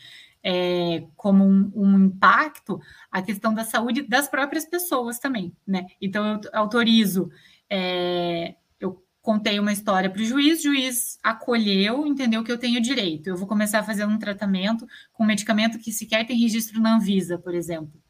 é, 0.42 1.06
como 1.16 1.44
um, 1.44 1.70
um, 1.74 2.06
impacto 2.06 2.80
a 3.10 3.20
questão 3.22 3.52
da 3.52 3.64
saúde 3.64 4.02
das 4.02 4.28
próprias 4.28 4.64
pessoas 4.64 5.18
também, 5.18 5.54
né? 5.66 5.86
Então 6.00 6.26
eu 6.26 6.40
autorizo, 6.52 7.30
é, 7.68 8.54
eu 8.78 9.04
contei 9.20 9.58
uma 9.58 9.72
história 9.72 10.08
para 10.08 10.22
o 10.22 10.24
juiz, 10.24 10.62
juiz 10.62 11.18
acolheu, 11.22 12.06
entendeu 12.06 12.42
que 12.42 12.50
eu 12.50 12.58
tenho 12.58 12.80
direito. 12.80 13.28
Eu 13.28 13.36
vou 13.36 13.46
começar 13.46 13.80
a 13.80 13.84
fazer 13.84 14.04
um 14.06 14.18
tratamento 14.18 14.86
com 15.12 15.24
medicamento 15.24 15.78
que 15.78 15.92
sequer 15.92 16.26
tem 16.26 16.38
registro 16.38 16.80
na 16.80 16.96
Anvisa, 16.96 17.38
por 17.38 17.54
exemplo. 17.54 18.00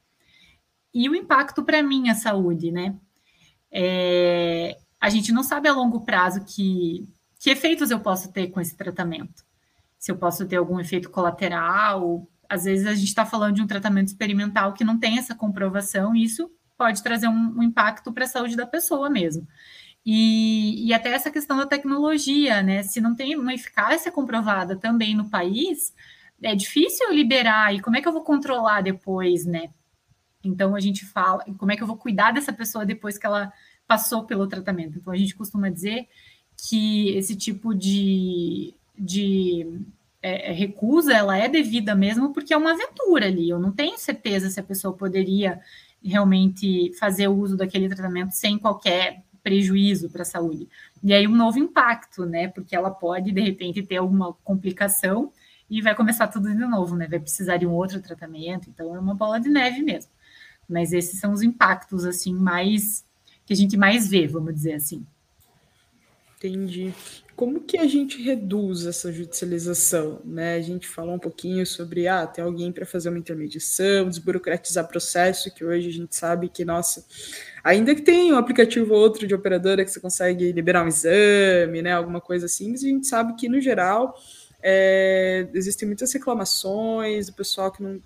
E 0.95 1.09
o 1.09 1.15
impacto 1.15 1.65
para 1.65 1.83
minha 1.83 2.15
saúde, 2.15 2.71
né? 2.71 2.97
É, 3.73 4.77
a 5.01 5.09
gente 5.09 5.33
não 5.33 5.43
sabe 5.43 5.69
a 5.69 5.73
longo 5.73 6.05
prazo 6.05 6.45
que, 6.45 7.09
que 7.39 7.51
efeitos 7.51 7.91
eu 7.91 8.01
posso 8.01 8.33
ter 8.33 8.49
com 8.49 8.61
esse 8.61 8.77
tratamento 8.77 9.45
se 10.01 10.11
eu 10.11 10.17
posso 10.17 10.47
ter 10.47 10.57
algum 10.57 10.81
efeito 10.81 11.11
colateral. 11.11 12.27
Às 12.49 12.65
vezes 12.65 12.87
a 12.87 12.95
gente 12.95 13.09
está 13.09 13.27
falando 13.27 13.57
de 13.57 13.63
um 13.63 13.67
tratamento 13.67 14.09
experimental 14.09 14.73
que 14.73 14.83
não 14.83 14.99
tem 14.99 15.19
essa 15.19 15.35
comprovação, 15.35 16.17
e 16.17 16.25
isso 16.25 16.51
pode 16.77 17.03
trazer 17.03 17.29
um, 17.29 17.59
um 17.59 17.63
impacto 17.63 18.11
para 18.11 18.25
a 18.25 18.27
saúde 18.27 18.57
da 18.57 18.67
pessoa 18.67 19.11
mesmo. 19.11 19.47
E, 20.05 20.87
e, 20.87 20.95
até 20.95 21.11
essa 21.11 21.31
questão 21.31 21.59
da 21.59 21.67
tecnologia, 21.67 22.63
né? 22.63 22.83
Se 22.83 23.03
não 23.03 23.15
tem 23.15 23.37
uma 23.37 23.53
eficácia 23.53 24.11
comprovada 24.11 24.75
também 24.75 25.15
no 25.15 25.29
país, 25.29 25.93
é 26.43 26.55
difícil 26.55 27.13
liberar. 27.13 27.75
E 27.75 27.81
como 27.83 27.97
é 27.97 28.01
que 28.01 28.09
eu 28.09 28.13
vou 28.13 28.25
controlar 28.25 28.81
depois, 28.81 29.45
né? 29.45 29.69
Então 30.43 30.75
a 30.75 30.81
gente 30.81 31.05
fala, 31.05 31.45
como 31.59 31.71
é 31.71 31.77
que 31.77 31.83
eu 31.83 31.87
vou 31.87 31.99
cuidar 31.99 32.33
dessa 32.33 32.53
pessoa 32.55 32.87
depois 32.87 33.19
que 33.19 33.27
ela 33.27 33.53
passou 33.87 34.25
pelo 34.25 34.49
tratamento? 34.49 34.99
Então 34.99 35.13
a 35.13 35.17
gente 35.17 35.35
costuma 35.35 35.69
dizer 35.69 36.09
que 36.57 37.11
esse 37.11 37.37
tipo 37.37 37.75
de, 37.75 38.75
de 39.01 39.67
é, 40.23 40.51
é, 40.51 40.53
recusa, 40.53 41.15
ela 41.15 41.37
é 41.39 41.49
devida 41.49 41.95
mesmo 41.95 42.33
porque 42.35 42.53
é 42.53 42.57
uma 42.57 42.73
aventura 42.73 43.27
ali. 43.27 43.49
Eu 43.49 43.59
não 43.59 43.73
tenho 43.73 43.99
certeza 43.99 44.51
se 44.51 44.61
a 44.61 44.63
pessoa 44.63 44.95
poderia 44.95 45.59
realmente 46.05 46.93
fazer 46.99 47.29
uso 47.29 47.57
daquele 47.57 47.89
tratamento 47.89 48.33
sem 48.33 48.59
qualquer 48.59 49.23
prejuízo 49.43 50.11
para 50.11 50.23
a 50.23 50.27
saúde. 50.27 50.69
E 51.03 51.15
aí 51.15 51.27
um 51.27 51.35
novo 51.35 51.59
impacto, 51.59 52.27
né? 52.27 52.49
Porque 52.49 52.77
ela 52.77 52.91
pode, 52.91 53.33
de 53.33 53.41
repente, 53.41 53.83
ter 53.83 53.97
alguma 53.97 54.35
complicação 54.45 55.33
e 55.69 55.81
vai 55.81 55.95
começar 55.95 56.29
tudo 56.29 56.51
de 56.51 56.67
novo, 56.67 56.95
né? 56.97 57.07
Vai 57.09 57.21
precisar 57.21 57.57
de 57.57 57.67
um 57.67 57.73
outro 57.73 58.03
tratamento. 58.03 58.69
Então 58.69 58.95
é 58.95 59.01
uma 59.01 59.15
bola 59.15 59.41
de 59.41 59.49
neve 59.49 59.83
mesmo. 59.83 60.11
Mas 60.69 60.93
esses 60.93 61.19
são 61.19 61.33
os 61.33 61.43
impactos, 61.43 62.05
assim, 62.05 62.35
mais 62.35 63.05
que 63.47 63.55
a 63.55 63.57
gente 63.57 63.77
mais 63.77 64.07
vê, 64.09 64.27
vamos 64.27 64.55
dizer 64.55 64.75
assim. 64.75 65.05
Entendi. 66.43 66.95
Como 67.37 67.61
que 67.61 67.77
a 67.77 67.87
gente 67.87 68.23
reduz 68.23 68.87
essa 68.87 69.13
judicialização? 69.13 70.23
Né? 70.25 70.55
A 70.55 70.61
gente 70.63 70.89
falou 70.89 71.15
um 71.15 71.19
pouquinho 71.19 71.67
sobre 71.67 72.09
ah, 72.09 72.31
alguém 72.39 72.73
para 72.73 72.87
fazer 72.87 73.11
uma 73.11 73.19
intermediação, 73.19 74.09
desburocratizar 74.09 74.89
processo, 74.89 75.55
que 75.55 75.63
hoje 75.63 75.89
a 75.89 75.93
gente 75.93 76.17
sabe 76.17 76.49
que, 76.49 76.65
nossa, 76.65 77.05
ainda 77.63 77.95
que 77.95 78.01
tenha 78.01 78.35
um 78.35 78.39
aplicativo 78.39 78.95
ou 78.95 79.01
outro 79.01 79.27
de 79.27 79.35
operadora 79.35 79.85
que 79.85 79.91
você 79.91 80.01
consegue 80.01 80.51
liberar 80.51 80.83
um 80.83 80.89
exame, 80.89 81.83
né? 81.83 81.93
Alguma 81.93 82.23
coisa 82.23 82.47
assim, 82.47 82.71
mas 82.71 82.83
a 82.83 82.89
gente 82.89 83.07
sabe 83.07 83.35
que, 83.37 83.47
no 83.47 83.61
geral, 83.61 84.19
é, 84.63 85.47
existem 85.53 85.87
muitas 85.87 86.11
reclamações 86.11 87.27
do 87.27 87.35
pessoal 87.35 87.71
que 87.71 87.83
não 87.83 88.01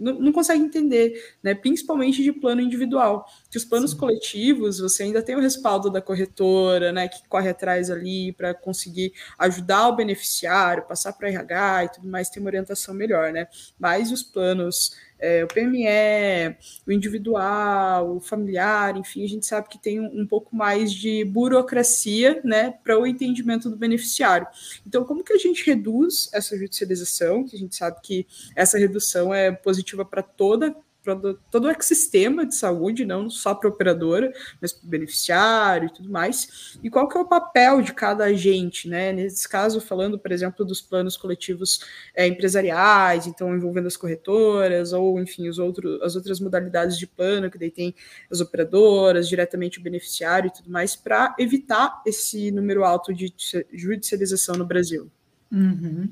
não, 0.00 0.14
não 0.14 0.32
consegue 0.32 0.62
entender, 0.62 1.36
né? 1.42 1.54
principalmente 1.54 2.22
de 2.22 2.32
plano 2.32 2.60
individual. 2.60 3.26
Que 3.50 3.58
os 3.58 3.64
planos 3.64 3.90
Sim. 3.92 3.98
coletivos, 3.98 4.80
você 4.80 5.02
ainda 5.02 5.22
tem 5.22 5.36
o 5.36 5.40
respaldo 5.40 5.90
da 5.90 6.00
corretora, 6.00 6.90
né, 6.92 7.08
que 7.08 7.26
corre 7.28 7.50
atrás 7.50 7.90
ali 7.90 8.32
para 8.32 8.54
conseguir 8.54 9.12
ajudar 9.38 9.88
o 9.88 9.96
beneficiário, 9.96 10.86
passar 10.86 11.12
para 11.12 11.28
RH 11.28 11.84
e 11.84 11.88
tudo 11.90 12.08
mais, 12.08 12.30
ter 12.30 12.40
uma 12.40 12.48
orientação 12.48 12.94
melhor, 12.94 13.32
né? 13.32 13.46
Mas 13.78 14.10
os 14.10 14.22
planos 14.22 14.96
é, 15.20 15.44
o 15.44 15.48
PME, 15.48 16.56
o 16.86 16.92
individual, 16.92 18.16
o 18.16 18.20
familiar, 18.20 18.96
enfim, 18.96 19.24
a 19.24 19.28
gente 19.28 19.46
sabe 19.46 19.68
que 19.68 19.78
tem 19.78 20.00
um, 20.00 20.22
um 20.22 20.26
pouco 20.26 20.54
mais 20.54 20.92
de 20.92 21.24
burocracia, 21.24 22.40
né, 22.44 22.74
para 22.82 22.98
o 22.98 23.06
entendimento 23.06 23.68
do 23.68 23.76
beneficiário. 23.76 24.46
Então, 24.86 25.04
como 25.04 25.22
que 25.22 25.32
a 25.32 25.38
gente 25.38 25.64
reduz 25.64 26.30
essa 26.32 26.56
judicialização? 26.56 27.44
Que 27.44 27.56
a 27.56 27.58
gente 27.58 27.76
sabe 27.76 28.00
que 28.02 28.26
essa 28.56 28.78
redução 28.78 29.32
é 29.32 29.52
positiva 29.52 30.04
para 30.04 30.22
toda 30.22 30.74
para 31.02 31.34
todo 31.50 31.64
o 31.64 31.70
ecossistema 31.70 32.46
de 32.46 32.54
saúde, 32.54 33.04
não 33.04 33.30
só 33.30 33.54
para 33.54 33.68
a 33.68 33.72
operadora, 33.72 34.32
mas 34.60 34.72
para 34.72 34.86
o 34.86 34.90
beneficiário 34.90 35.88
e 35.88 35.92
tudo 35.92 36.10
mais. 36.10 36.78
E 36.82 36.90
qual 36.90 37.08
que 37.08 37.16
é 37.16 37.20
o 37.20 37.24
papel 37.24 37.80
de 37.82 37.92
cada 37.94 38.24
agente, 38.24 38.88
né? 38.88 39.12
Nesse 39.12 39.48
caso, 39.48 39.80
falando, 39.80 40.18
por 40.18 40.30
exemplo, 40.30 40.64
dos 40.64 40.80
planos 40.80 41.16
coletivos 41.16 41.80
é, 42.14 42.26
empresariais, 42.26 43.26
então 43.26 43.54
envolvendo 43.54 43.86
as 43.86 43.96
corretoras, 43.96 44.92
ou 44.92 45.20
enfim, 45.20 45.48
os 45.48 45.58
outros, 45.58 46.00
as 46.02 46.16
outras 46.16 46.40
modalidades 46.40 46.98
de 46.98 47.06
plano, 47.06 47.50
que 47.50 47.58
daí 47.58 47.70
tem 47.70 47.94
as 48.30 48.40
operadoras, 48.40 49.28
diretamente 49.28 49.78
o 49.78 49.82
beneficiário 49.82 50.48
e 50.48 50.52
tudo 50.52 50.70
mais, 50.70 50.94
para 50.94 51.34
evitar 51.38 52.02
esse 52.06 52.50
número 52.50 52.84
alto 52.84 53.14
de 53.14 53.32
judicialização 53.72 54.56
no 54.56 54.66
Brasil. 54.66 55.10
Uhum. 55.52 56.08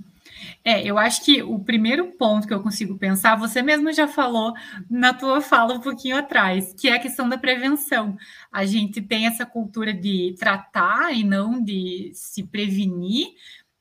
É, 0.65 0.83
eu 0.87 0.99
acho 0.99 1.25
que 1.25 1.43
o 1.43 1.59
primeiro 1.59 2.13
ponto 2.13 2.47
que 2.47 2.55
eu 2.55 2.63
consigo 2.63 2.97
pensar, 2.97 3.37
você 3.37 3.63
mesmo 3.63 3.93
já 3.93 4.07
falou 4.09 4.55
na 4.91 5.13
tua 5.15 5.41
fala 5.41 5.75
um 5.75 5.81
pouquinho 5.81 6.17
atrás, 6.17 6.75
que 6.75 6.89
é 6.89 6.95
a 6.95 6.99
questão 6.99 7.29
da 7.29 7.39
prevenção. 7.39 8.17
A 8.53 8.65
gente 8.65 9.01
tem 9.01 9.27
essa 9.27 9.47
cultura 9.47 9.93
de 9.93 10.35
tratar 10.39 11.13
e 11.13 11.25
não 11.25 11.63
de 11.63 12.11
se 12.15 12.43
prevenir. 12.45 13.29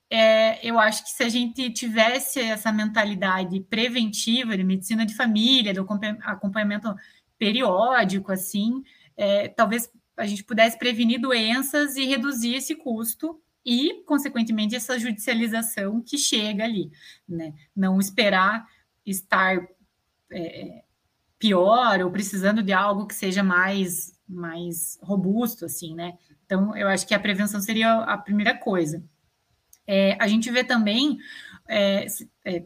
É, 0.10 0.66
eu 0.66 0.80
acho 0.80 1.04
que 1.04 1.10
se 1.10 1.24
a 1.24 1.30
gente 1.30 1.70
tivesse 1.72 2.40
essa 2.40 2.72
mentalidade 2.72 3.60
preventiva 3.62 4.56
de 4.56 4.64
medicina 4.64 5.06
de 5.06 5.16
família, 5.16 5.74
do 5.74 5.86
acompanhamento 6.24 6.96
periódico, 7.38 8.32
assim, 8.32 8.84
é, 9.18 9.50
talvez 9.50 9.92
a 10.16 10.26
gente 10.26 10.44
pudesse 10.44 10.78
prevenir 10.78 11.20
doenças 11.20 11.96
e 11.96 12.06
reduzir 12.06 12.56
esse 12.56 12.76
custo 12.76 13.40
e, 13.70 14.02
consequentemente, 14.06 14.78
essa 14.78 14.98
judicialização 14.98 16.02
que 16.02 16.18
chega 16.18 16.64
ali, 16.64 16.90
né? 17.28 17.54
Não 17.76 18.00
esperar 18.00 18.66
estar 19.06 19.58
é, 20.32 20.86
pior 21.38 22.00
ou 22.02 22.10
precisando 22.10 22.64
de 22.64 22.72
algo 22.72 23.06
que 23.06 23.14
seja 23.14 23.44
mais, 23.44 24.18
mais 24.26 24.98
robusto, 25.02 25.66
assim, 25.66 25.94
né? 25.94 26.18
Então, 26.46 26.78
eu 26.78 26.88
acho 26.88 27.06
que 27.06 27.14
a 27.14 27.20
prevenção 27.20 27.60
seria 27.60 27.94
a 28.04 28.18
primeira 28.18 28.58
coisa. 28.58 29.04
É, 29.86 30.16
a 30.18 30.30
gente 30.30 30.50
vê 30.50 30.64
também, 30.64 31.18
é, 31.68 32.08
é 32.46 32.64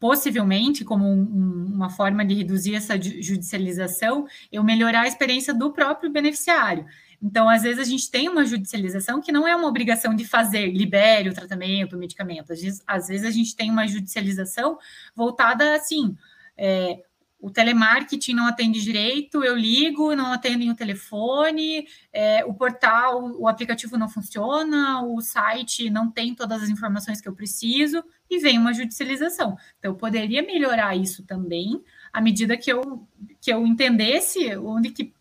possivelmente, 0.00 0.84
como 0.84 1.04
um, 1.04 1.70
uma 1.72 1.88
forma 1.88 2.24
de 2.24 2.34
reduzir 2.34 2.74
essa 2.74 3.00
judicialização, 3.00 4.26
eu 4.50 4.64
melhorar 4.64 5.02
a 5.02 5.06
experiência 5.06 5.54
do 5.54 5.72
próprio 5.72 6.10
beneficiário. 6.10 6.84
Então, 7.22 7.48
às 7.48 7.62
vezes, 7.62 7.78
a 7.78 7.88
gente 7.88 8.10
tem 8.10 8.28
uma 8.28 8.44
judicialização 8.44 9.20
que 9.20 9.30
não 9.30 9.46
é 9.46 9.54
uma 9.54 9.68
obrigação 9.68 10.14
de 10.14 10.24
fazer, 10.24 10.72
libere 10.72 11.28
o 11.28 11.34
tratamento, 11.34 11.94
o 11.94 11.98
medicamento. 11.98 12.52
Às 12.52 12.60
vezes, 12.60 12.82
às 12.84 13.06
vezes 13.06 13.26
a 13.26 13.30
gente 13.30 13.54
tem 13.54 13.70
uma 13.70 13.86
judicialização 13.86 14.76
voltada 15.14 15.76
assim. 15.76 16.16
É, 16.56 17.04
o 17.38 17.50
telemarketing 17.50 18.34
não 18.34 18.46
atende 18.46 18.80
direito, 18.80 19.42
eu 19.42 19.56
ligo, 19.56 20.14
não 20.14 20.32
atendem 20.32 20.70
o 20.70 20.76
telefone, 20.76 21.86
é, 22.12 22.44
o 22.44 22.54
portal, 22.54 23.32
o 23.36 23.48
aplicativo 23.48 23.98
não 23.98 24.08
funciona, 24.08 25.02
o 25.02 25.20
site 25.20 25.90
não 25.90 26.08
tem 26.08 26.36
todas 26.36 26.62
as 26.62 26.68
informações 26.68 27.20
que 27.20 27.28
eu 27.28 27.34
preciso, 27.34 28.04
e 28.30 28.38
vem 28.38 28.58
uma 28.58 28.72
judicialização. 28.72 29.56
Então, 29.78 29.90
eu 29.90 29.94
poderia 29.96 30.40
melhorar 30.40 30.96
isso 30.96 31.24
também, 31.24 31.82
à 32.12 32.20
medida 32.20 32.56
que 32.56 32.72
eu, 32.72 33.08
que 33.40 33.52
eu 33.52 33.66
entendesse 33.66 34.56
onde 34.56 34.90
que 34.90 35.12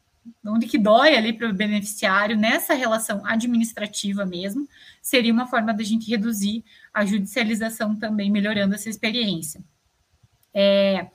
onde 0.45 0.67
que 0.67 0.77
dói 0.77 1.15
ali 1.15 1.33
para 1.33 1.49
o 1.49 1.53
beneficiário 1.53 2.37
nessa 2.37 2.73
relação 2.73 3.25
administrativa 3.25 4.25
mesmo, 4.25 4.67
seria 5.01 5.33
uma 5.33 5.47
forma 5.47 5.73
da 5.73 5.83
gente 5.83 6.09
reduzir 6.09 6.63
a 6.93 7.05
judicialização 7.05 7.95
também, 7.95 8.29
melhorando 8.29 8.75
essa 8.75 8.89
experiência. 8.89 9.63
É, 10.53 11.07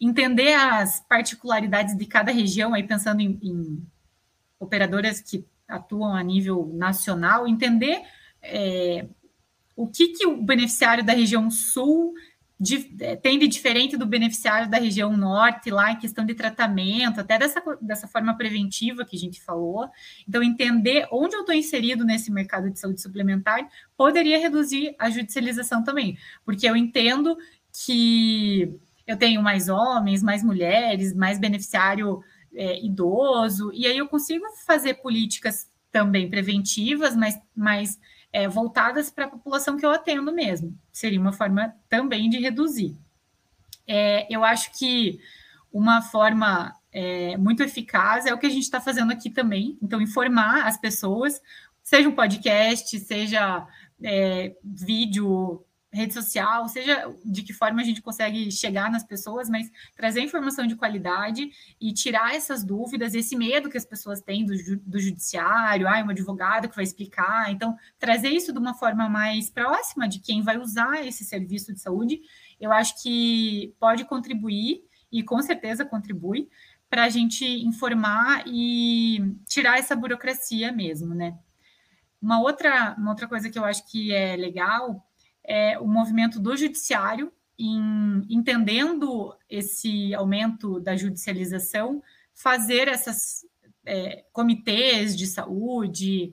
entender 0.00 0.54
as 0.54 1.00
particularidades 1.00 1.96
de 1.96 2.06
cada 2.06 2.30
região, 2.30 2.74
aí 2.74 2.82
pensando 2.82 3.20
em, 3.20 3.38
em 3.42 3.86
operadoras 4.58 5.20
que 5.20 5.44
atuam 5.66 6.14
a 6.14 6.22
nível 6.22 6.70
nacional, 6.74 7.46
entender 7.46 8.02
é, 8.42 9.06
o 9.74 9.86
que, 9.86 10.08
que 10.08 10.26
o 10.26 10.42
beneficiário 10.42 11.04
da 11.04 11.12
região 11.12 11.50
sul 11.50 12.14
é, 13.00 13.16
tende 13.16 13.48
diferente 13.48 13.96
do 13.96 14.06
beneficiário 14.06 14.70
da 14.70 14.78
região 14.78 15.16
norte, 15.16 15.70
lá 15.70 15.92
em 15.92 15.98
questão 15.98 16.24
de 16.24 16.34
tratamento, 16.34 17.20
até 17.20 17.38
dessa, 17.38 17.62
dessa 17.80 18.06
forma 18.06 18.36
preventiva 18.36 19.04
que 19.04 19.16
a 19.16 19.18
gente 19.18 19.42
falou. 19.42 19.88
Então, 20.28 20.42
entender 20.42 21.08
onde 21.10 21.34
eu 21.34 21.40
estou 21.40 21.54
inserido 21.54 22.04
nesse 22.04 22.30
mercado 22.30 22.70
de 22.70 22.78
saúde 22.78 23.00
suplementar 23.00 23.68
poderia 23.96 24.38
reduzir 24.38 24.94
a 24.98 25.10
judicialização 25.10 25.82
também, 25.82 26.16
porque 26.44 26.68
eu 26.68 26.76
entendo 26.76 27.36
que 27.84 28.78
eu 29.06 29.16
tenho 29.16 29.42
mais 29.42 29.68
homens, 29.68 30.22
mais 30.22 30.44
mulheres, 30.44 31.14
mais 31.14 31.38
beneficiário 31.38 32.22
é, 32.54 32.84
idoso, 32.84 33.72
e 33.72 33.86
aí 33.86 33.98
eu 33.98 34.08
consigo 34.08 34.44
fazer 34.64 34.94
políticas 34.94 35.66
também 35.90 36.28
preventivas, 36.28 37.16
mas, 37.16 37.38
mas 37.54 37.98
é, 38.32 38.48
voltadas 38.48 39.10
para 39.10 39.26
a 39.26 39.30
população 39.30 39.76
que 39.76 39.84
eu 39.84 39.90
atendo 39.90 40.32
mesmo. 40.32 40.76
Seria 40.90 41.20
uma 41.20 41.32
forma 41.32 41.74
também 41.88 42.30
de 42.30 42.38
reduzir. 42.38 42.96
É, 43.86 44.26
eu 44.34 44.42
acho 44.42 44.72
que 44.78 45.20
uma 45.72 46.00
forma 46.00 46.74
é, 46.92 47.36
muito 47.36 47.62
eficaz 47.62 48.26
é 48.26 48.32
o 48.32 48.38
que 48.38 48.46
a 48.46 48.50
gente 48.50 48.62
está 48.62 48.80
fazendo 48.80 49.12
aqui 49.12 49.30
também. 49.30 49.78
Então, 49.82 50.00
informar 50.00 50.66
as 50.66 50.76
pessoas, 50.76 51.40
seja 51.82 52.08
um 52.08 52.14
podcast, 52.14 52.98
seja 53.00 53.66
é, 54.02 54.54
vídeo 54.62 55.64
rede 55.92 56.14
social, 56.14 56.66
seja 56.68 57.14
de 57.22 57.42
que 57.42 57.52
forma 57.52 57.82
a 57.82 57.84
gente 57.84 58.00
consegue 58.00 58.50
chegar 58.50 58.90
nas 58.90 59.04
pessoas, 59.04 59.50
mas 59.50 59.70
trazer 59.94 60.22
informação 60.22 60.66
de 60.66 60.74
qualidade 60.74 61.50
e 61.78 61.92
tirar 61.92 62.34
essas 62.34 62.64
dúvidas, 62.64 63.14
esse 63.14 63.36
medo 63.36 63.68
que 63.68 63.76
as 63.76 63.84
pessoas 63.84 64.22
têm 64.22 64.46
do, 64.46 64.54
do 64.78 64.98
judiciário, 64.98 65.86
ah, 65.86 66.02
um 66.02 66.10
advogado 66.10 66.68
que 66.68 66.74
vai 66.74 66.84
explicar. 66.84 67.52
Então, 67.52 67.76
trazer 67.98 68.30
isso 68.30 68.52
de 68.52 68.58
uma 68.58 68.72
forma 68.74 69.08
mais 69.08 69.50
próxima 69.50 70.08
de 70.08 70.18
quem 70.18 70.42
vai 70.42 70.56
usar 70.56 71.06
esse 71.06 71.24
serviço 71.24 71.74
de 71.74 71.80
saúde, 71.80 72.20
eu 72.58 72.72
acho 72.72 73.02
que 73.02 73.74
pode 73.78 74.04
contribuir, 74.06 74.82
e 75.10 75.22
com 75.22 75.42
certeza 75.42 75.84
contribui, 75.84 76.48
para 76.88 77.04
a 77.04 77.08
gente 77.08 77.44
informar 77.44 78.44
e 78.46 79.36
tirar 79.46 79.78
essa 79.78 79.94
burocracia 79.94 80.72
mesmo, 80.72 81.14
né? 81.14 81.38
Uma 82.20 82.40
outra, 82.40 82.94
uma 82.96 83.10
outra 83.10 83.26
coisa 83.26 83.50
que 83.50 83.58
eu 83.58 83.64
acho 83.64 83.86
que 83.90 84.12
é 84.12 84.36
legal 84.36 85.04
é, 85.44 85.78
o 85.78 85.86
movimento 85.86 86.38
do 86.38 86.56
judiciário 86.56 87.32
em 87.58 88.26
entendendo 88.28 89.34
esse 89.48 90.14
aumento 90.14 90.80
da 90.80 90.96
judicialização, 90.96 92.02
fazer 92.34 92.88
essas 92.88 93.44
é, 93.84 94.24
comitês 94.32 95.16
de 95.16 95.26
saúde 95.26 96.32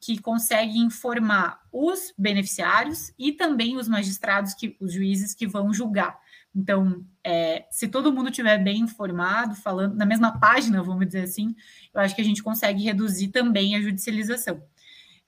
que 0.00 0.18
conseguem 0.20 0.82
informar 0.82 1.60
os 1.72 2.12
beneficiários 2.16 3.12
e 3.18 3.32
também 3.32 3.76
os 3.76 3.88
magistrados, 3.88 4.54
que, 4.54 4.76
os 4.80 4.92
juízes 4.92 5.34
que 5.34 5.46
vão 5.46 5.72
julgar. 5.72 6.18
Então, 6.54 7.04
é, 7.24 7.66
se 7.68 7.88
todo 7.88 8.12
mundo 8.12 8.30
estiver 8.30 8.58
bem 8.58 8.80
informado, 8.80 9.56
falando 9.56 9.96
na 9.96 10.06
mesma 10.06 10.38
página, 10.38 10.82
vamos 10.82 11.06
dizer 11.06 11.22
assim, 11.22 11.54
eu 11.92 12.00
acho 12.00 12.14
que 12.14 12.20
a 12.20 12.24
gente 12.24 12.44
consegue 12.44 12.84
reduzir 12.84 13.28
também 13.28 13.74
a 13.74 13.82
judicialização. 13.82 14.62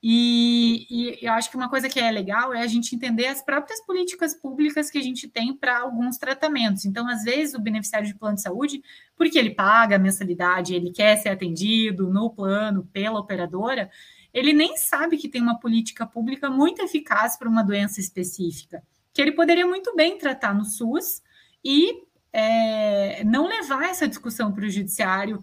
E, 0.09 0.87
e, 0.89 1.27
eu 1.27 1.33
acho 1.33 1.51
que 1.51 1.57
uma 1.57 1.69
coisa 1.69 1.89
que 1.89 1.99
é 1.99 2.09
legal 2.13 2.55
é 2.55 2.63
a 2.63 2.67
gente 2.69 2.95
entender 2.95 3.27
as 3.27 3.43
próprias 3.43 3.85
políticas 3.85 4.35
públicas 4.35 4.89
que 4.89 4.99
a 4.99 5.03
gente 5.03 5.27
tem 5.27 5.53
para 5.53 5.81
alguns 5.81 6.17
tratamentos. 6.17 6.85
Então, 6.85 7.09
às 7.09 7.25
vezes, 7.25 7.57
o 7.57 7.61
beneficiário 7.61 8.07
de 8.07 8.15
plano 8.15 8.37
de 8.37 8.43
saúde, 8.43 8.81
porque 9.17 9.37
ele 9.37 9.51
paga 9.51 9.97
a 9.97 9.99
mensalidade, 9.99 10.77
ele 10.77 10.93
quer 10.93 11.17
ser 11.17 11.31
atendido 11.31 12.09
no 12.09 12.31
plano 12.31 12.89
pela 12.93 13.19
operadora, 13.19 13.91
ele 14.33 14.53
nem 14.53 14.77
sabe 14.77 15.17
que 15.17 15.29
tem 15.29 15.43
uma 15.43 15.59
política 15.59 16.07
pública 16.07 16.49
muito 16.49 16.81
eficaz 16.81 17.37
para 17.37 17.49
uma 17.49 17.65
doença 17.65 17.99
específica, 17.99 18.85
que 19.13 19.21
ele 19.21 19.33
poderia 19.33 19.67
muito 19.67 19.93
bem 19.97 20.19
tratar 20.19 20.55
no 20.55 20.65
SUS 20.65 21.21
e 21.65 22.05
é, 22.33 23.25
não 23.25 23.49
levar 23.49 23.91
essa 23.91 24.07
discussão 24.07 24.53
para 24.53 24.67
o 24.67 24.71
judiciário 24.71 25.43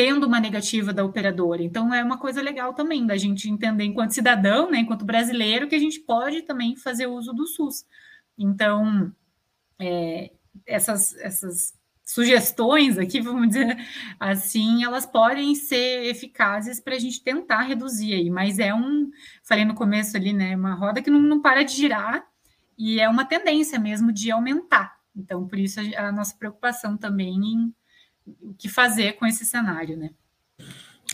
tendo 0.00 0.26
uma 0.26 0.40
negativa 0.40 0.94
da 0.94 1.04
operadora. 1.04 1.62
Então, 1.62 1.92
é 1.92 2.02
uma 2.02 2.16
coisa 2.16 2.40
legal 2.40 2.72
também 2.72 3.06
da 3.06 3.18
gente 3.18 3.50
entender, 3.50 3.84
enquanto 3.84 4.12
cidadão, 4.12 4.70
né, 4.70 4.78
enquanto 4.78 5.04
brasileiro, 5.04 5.68
que 5.68 5.74
a 5.74 5.78
gente 5.78 6.00
pode 6.00 6.40
também 6.40 6.74
fazer 6.74 7.06
uso 7.06 7.34
do 7.34 7.46
SUS. 7.46 7.84
Então, 8.38 9.12
é, 9.78 10.30
essas, 10.66 11.14
essas 11.18 11.74
sugestões 12.02 12.96
aqui, 12.96 13.20
vamos 13.20 13.48
dizer 13.48 13.76
assim, 14.18 14.82
elas 14.84 15.04
podem 15.04 15.54
ser 15.54 16.06
eficazes 16.06 16.80
para 16.80 16.94
a 16.94 16.98
gente 16.98 17.22
tentar 17.22 17.60
reduzir 17.60 18.14
aí, 18.14 18.30
mas 18.30 18.58
é 18.58 18.74
um, 18.74 19.10
falei 19.42 19.66
no 19.66 19.74
começo 19.74 20.16
ali, 20.16 20.32
né, 20.32 20.56
uma 20.56 20.72
roda 20.72 21.02
que 21.02 21.10
não, 21.10 21.20
não 21.20 21.42
para 21.42 21.62
de 21.62 21.74
girar 21.74 22.26
e 22.78 22.98
é 22.98 23.06
uma 23.06 23.26
tendência 23.26 23.78
mesmo 23.78 24.10
de 24.10 24.30
aumentar. 24.30 24.98
Então, 25.14 25.46
por 25.46 25.58
isso 25.58 25.78
a, 25.78 26.08
a 26.08 26.10
nossa 26.10 26.34
preocupação 26.34 26.96
também 26.96 27.34
em 27.34 27.74
o 28.26 28.54
que 28.54 28.68
fazer 28.68 29.14
com 29.14 29.26
esse 29.26 29.44
cenário, 29.44 29.96
né? 29.96 30.10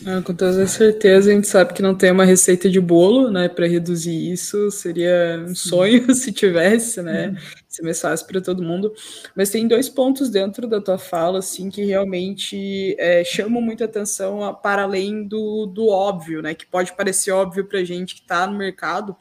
Ah, 0.05 0.21
com 0.21 0.31
toda 0.31 0.67
certeza, 0.67 1.31
a 1.31 1.33
gente 1.33 1.47
sabe 1.47 1.73
que 1.73 1.81
não 1.81 1.95
tem 1.95 2.11
uma 2.11 2.23
receita 2.23 2.69
de 2.69 2.79
bolo, 2.79 3.31
né, 3.31 3.49
para 3.49 3.65
reduzir 3.65 4.31
isso. 4.31 4.69
Seria 4.69 5.43
um 5.43 5.55
Sim. 5.55 5.69
sonho 5.69 6.13
se 6.13 6.31
tivesse, 6.31 7.01
né? 7.01 7.35
Ser 7.67 7.81
mais 7.81 7.99
fácil 7.99 8.27
para 8.27 8.39
todo 8.39 8.61
mundo. 8.61 8.93
Mas 9.35 9.49
tem 9.49 9.67
dois 9.67 9.89
pontos 9.89 10.29
dentro 10.29 10.67
da 10.67 10.79
tua 10.79 10.99
fala, 10.99 11.39
assim, 11.39 11.69
que 11.71 11.83
realmente 11.83 12.95
é, 12.99 13.23
chamam 13.23 13.59
muita 13.59 13.85
atenção 13.85 14.53
para 14.61 14.83
além 14.83 15.27
do, 15.27 15.65
do 15.65 15.87
óbvio, 15.87 16.43
né? 16.43 16.53
Que 16.53 16.67
pode 16.67 16.95
parecer 16.95 17.31
óbvio 17.31 17.65
para 17.65 17.83
gente 17.83 18.13
que 18.13 18.21
está 18.21 18.45
no 18.45 18.55
mercado, 18.55 19.15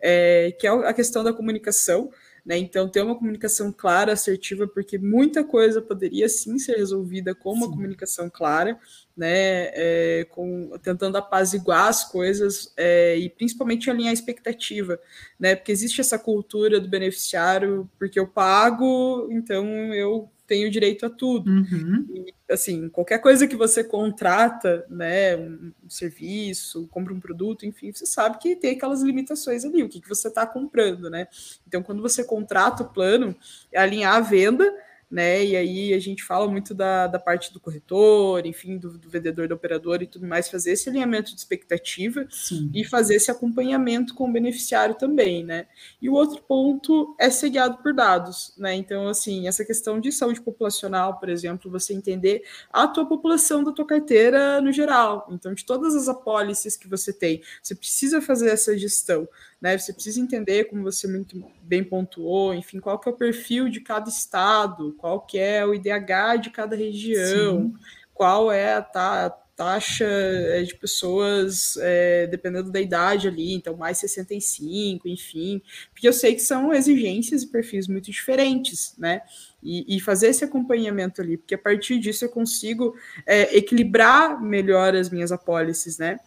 é, 0.00 0.56
que 0.58 0.66
é 0.66 0.70
a 0.70 0.94
questão 0.94 1.22
da 1.22 1.34
comunicação. 1.34 2.10
Né? 2.44 2.58
Então, 2.58 2.88
ter 2.88 3.02
uma 3.02 3.16
comunicação 3.16 3.72
clara, 3.72 4.12
assertiva, 4.12 4.68
porque 4.68 4.98
muita 4.98 5.42
coisa 5.42 5.80
poderia 5.80 6.28
sim 6.28 6.58
ser 6.58 6.76
resolvida 6.76 7.34
com 7.34 7.52
uma 7.52 7.66
sim. 7.66 7.72
comunicação 7.72 8.28
clara, 8.28 8.78
né? 9.16 9.70
É, 9.72 10.26
com, 10.30 10.76
tentando 10.82 11.16
apaziguar 11.16 11.88
as 11.88 12.04
coisas 12.04 12.72
é, 12.76 13.16
e 13.16 13.30
principalmente 13.30 13.88
alinhar 13.88 14.10
a 14.10 14.14
expectativa, 14.14 15.00
né? 15.40 15.56
Porque 15.56 15.72
existe 15.72 16.02
essa 16.02 16.18
cultura 16.18 16.78
do 16.78 16.88
beneficiário, 16.88 17.88
porque 17.98 18.20
eu 18.20 18.26
pago, 18.26 19.26
então 19.30 19.66
eu 19.94 20.30
tenho 20.54 20.70
direito 20.70 21.04
a 21.04 21.10
tudo. 21.10 21.50
Uhum. 21.50 22.06
E, 22.14 22.34
assim, 22.48 22.88
qualquer 22.88 23.18
coisa 23.18 23.46
que 23.48 23.56
você 23.56 23.82
contrata, 23.82 24.86
né, 24.88 25.36
um 25.36 25.72
serviço, 25.88 26.86
compra 26.92 27.12
um 27.12 27.18
produto, 27.18 27.66
enfim, 27.66 27.92
você 27.92 28.06
sabe 28.06 28.38
que 28.38 28.54
tem 28.54 28.76
aquelas 28.76 29.02
limitações 29.02 29.64
ali, 29.64 29.82
o 29.82 29.88
que, 29.88 30.00
que 30.00 30.08
você 30.08 30.28
está 30.28 30.46
comprando, 30.46 31.10
né? 31.10 31.26
Então, 31.66 31.82
quando 31.82 32.00
você 32.00 32.22
contrata 32.22 32.84
o 32.84 32.88
plano, 32.88 33.34
é 33.72 33.80
alinhar 33.80 34.14
a 34.14 34.20
venda 34.20 34.72
né? 35.10 35.44
E 35.44 35.56
aí 35.56 35.94
a 35.94 35.98
gente 35.98 36.22
fala 36.22 36.48
muito 36.48 36.74
da, 36.74 37.06
da 37.06 37.18
parte 37.18 37.52
do 37.52 37.60
corretor, 37.60 38.46
enfim, 38.46 38.78
do, 38.78 38.98
do 38.98 39.08
vendedor, 39.08 39.48
do 39.48 39.54
operador 39.54 40.02
e 40.02 40.06
tudo 40.06 40.26
mais, 40.26 40.48
fazer 40.48 40.72
esse 40.72 40.88
alinhamento 40.88 41.32
de 41.32 41.38
expectativa 41.38 42.26
Sim. 42.30 42.70
e 42.74 42.84
fazer 42.84 43.16
esse 43.16 43.30
acompanhamento 43.30 44.14
com 44.14 44.28
o 44.28 44.32
beneficiário 44.32 44.94
também, 44.94 45.44
né? 45.44 45.66
E 46.00 46.08
o 46.08 46.14
outro 46.14 46.42
ponto 46.42 47.14
é 47.18 47.30
ser 47.30 47.50
guiado 47.50 47.78
por 47.78 47.92
dados, 47.92 48.54
né? 48.56 48.74
Então, 48.74 49.08
assim, 49.08 49.46
essa 49.46 49.64
questão 49.64 50.00
de 50.00 50.10
saúde 50.12 50.40
populacional, 50.40 51.18
por 51.18 51.28
exemplo, 51.28 51.70
você 51.70 51.94
entender 51.94 52.42
a 52.72 52.86
tua 52.86 53.06
população 53.06 53.62
da 53.62 53.72
tua 53.72 53.86
carteira 53.86 54.60
no 54.60 54.72
geral. 54.72 55.28
Então, 55.30 55.54
de 55.54 55.64
todas 55.64 55.94
as 55.94 56.08
apólices 56.08 56.76
que 56.76 56.88
você 56.88 57.12
tem, 57.12 57.42
você 57.62 57.74
precisa 57.74 58.20
fazer 58.20 58.50
essa 58.50 58.76
gestão 58.76 59.28
né? 59.64 59.78
Você 59.78 59.94
precisa 59.94 60.20
entender, 60.20 60.64
como 60.64 60.82
você 60.82 61.08
muito 61.08 61.42
bem 61.62 61.82
pontuou, 61.82 62.52
enfim, 62.52 62.78
qual 62.80 62.98
que 62.98 63.08
é 63.08 63.12
o 63.12 63.16
perfil 63.16 63.70
de 63.70 63.80
cada 63.80 64.10
estado, 64.10 64.94
qual 64.98 65.22
que 65.22 65.38
é 65.38 65.64
o 65.64 65.72
IDH 65.72 66.36
de 66.42 66.50
cada 66.50 66.76
região, 66.76 67.72
Sim. 67.72 67.74
qual 68.12 68.52
é 68.52 68.74
a, 68.74 68.82
ta 68.82 69.30
taxa 69.56 70.04
é, 70.04 70.62
de 70.64 70.74
pessoas, 70.74 71.78
é, 71.78 72.26
dependendo 72.26 72.70
da 72.70 72.80
idade 72.80 73.26
ali, 73.26 73.54
então 73.54 73.74
mais 73.74 73.96
65, 73.98 75.08
enfim, 75.08 75.62
porque 75.94 76.08
eu 76.08 76.12
sei 76.12 76.34
que 76.34 76.42
são 76.42 76.74
exigências 76.74 77.44
e 77.44 77.46
perfis 77.46 77.88
muito 77.88 78.10
diferentes, 78.10 78.94
né? 78.98 79.22
E, 79.62 79.96
e 79.96 80.00
fazer 80.00 80.26
esse 80.26 80.44
acompanhamento 80.44 81.22
ali, 81.22 81.38
porque 81.38 81.54
a 81.54 81.58
partir 81.58 81.98
disso 81.98 82.26
eu 82.26 82.28
consigo 82.28 82.94
é, 83.24 83.56
equilibrar 83.56 84.42
melhor 84.42 84.94
as 84.94 85.08
minhas 85.08 85.32
apólices, 85.32 85.96
né? 85.96 86.18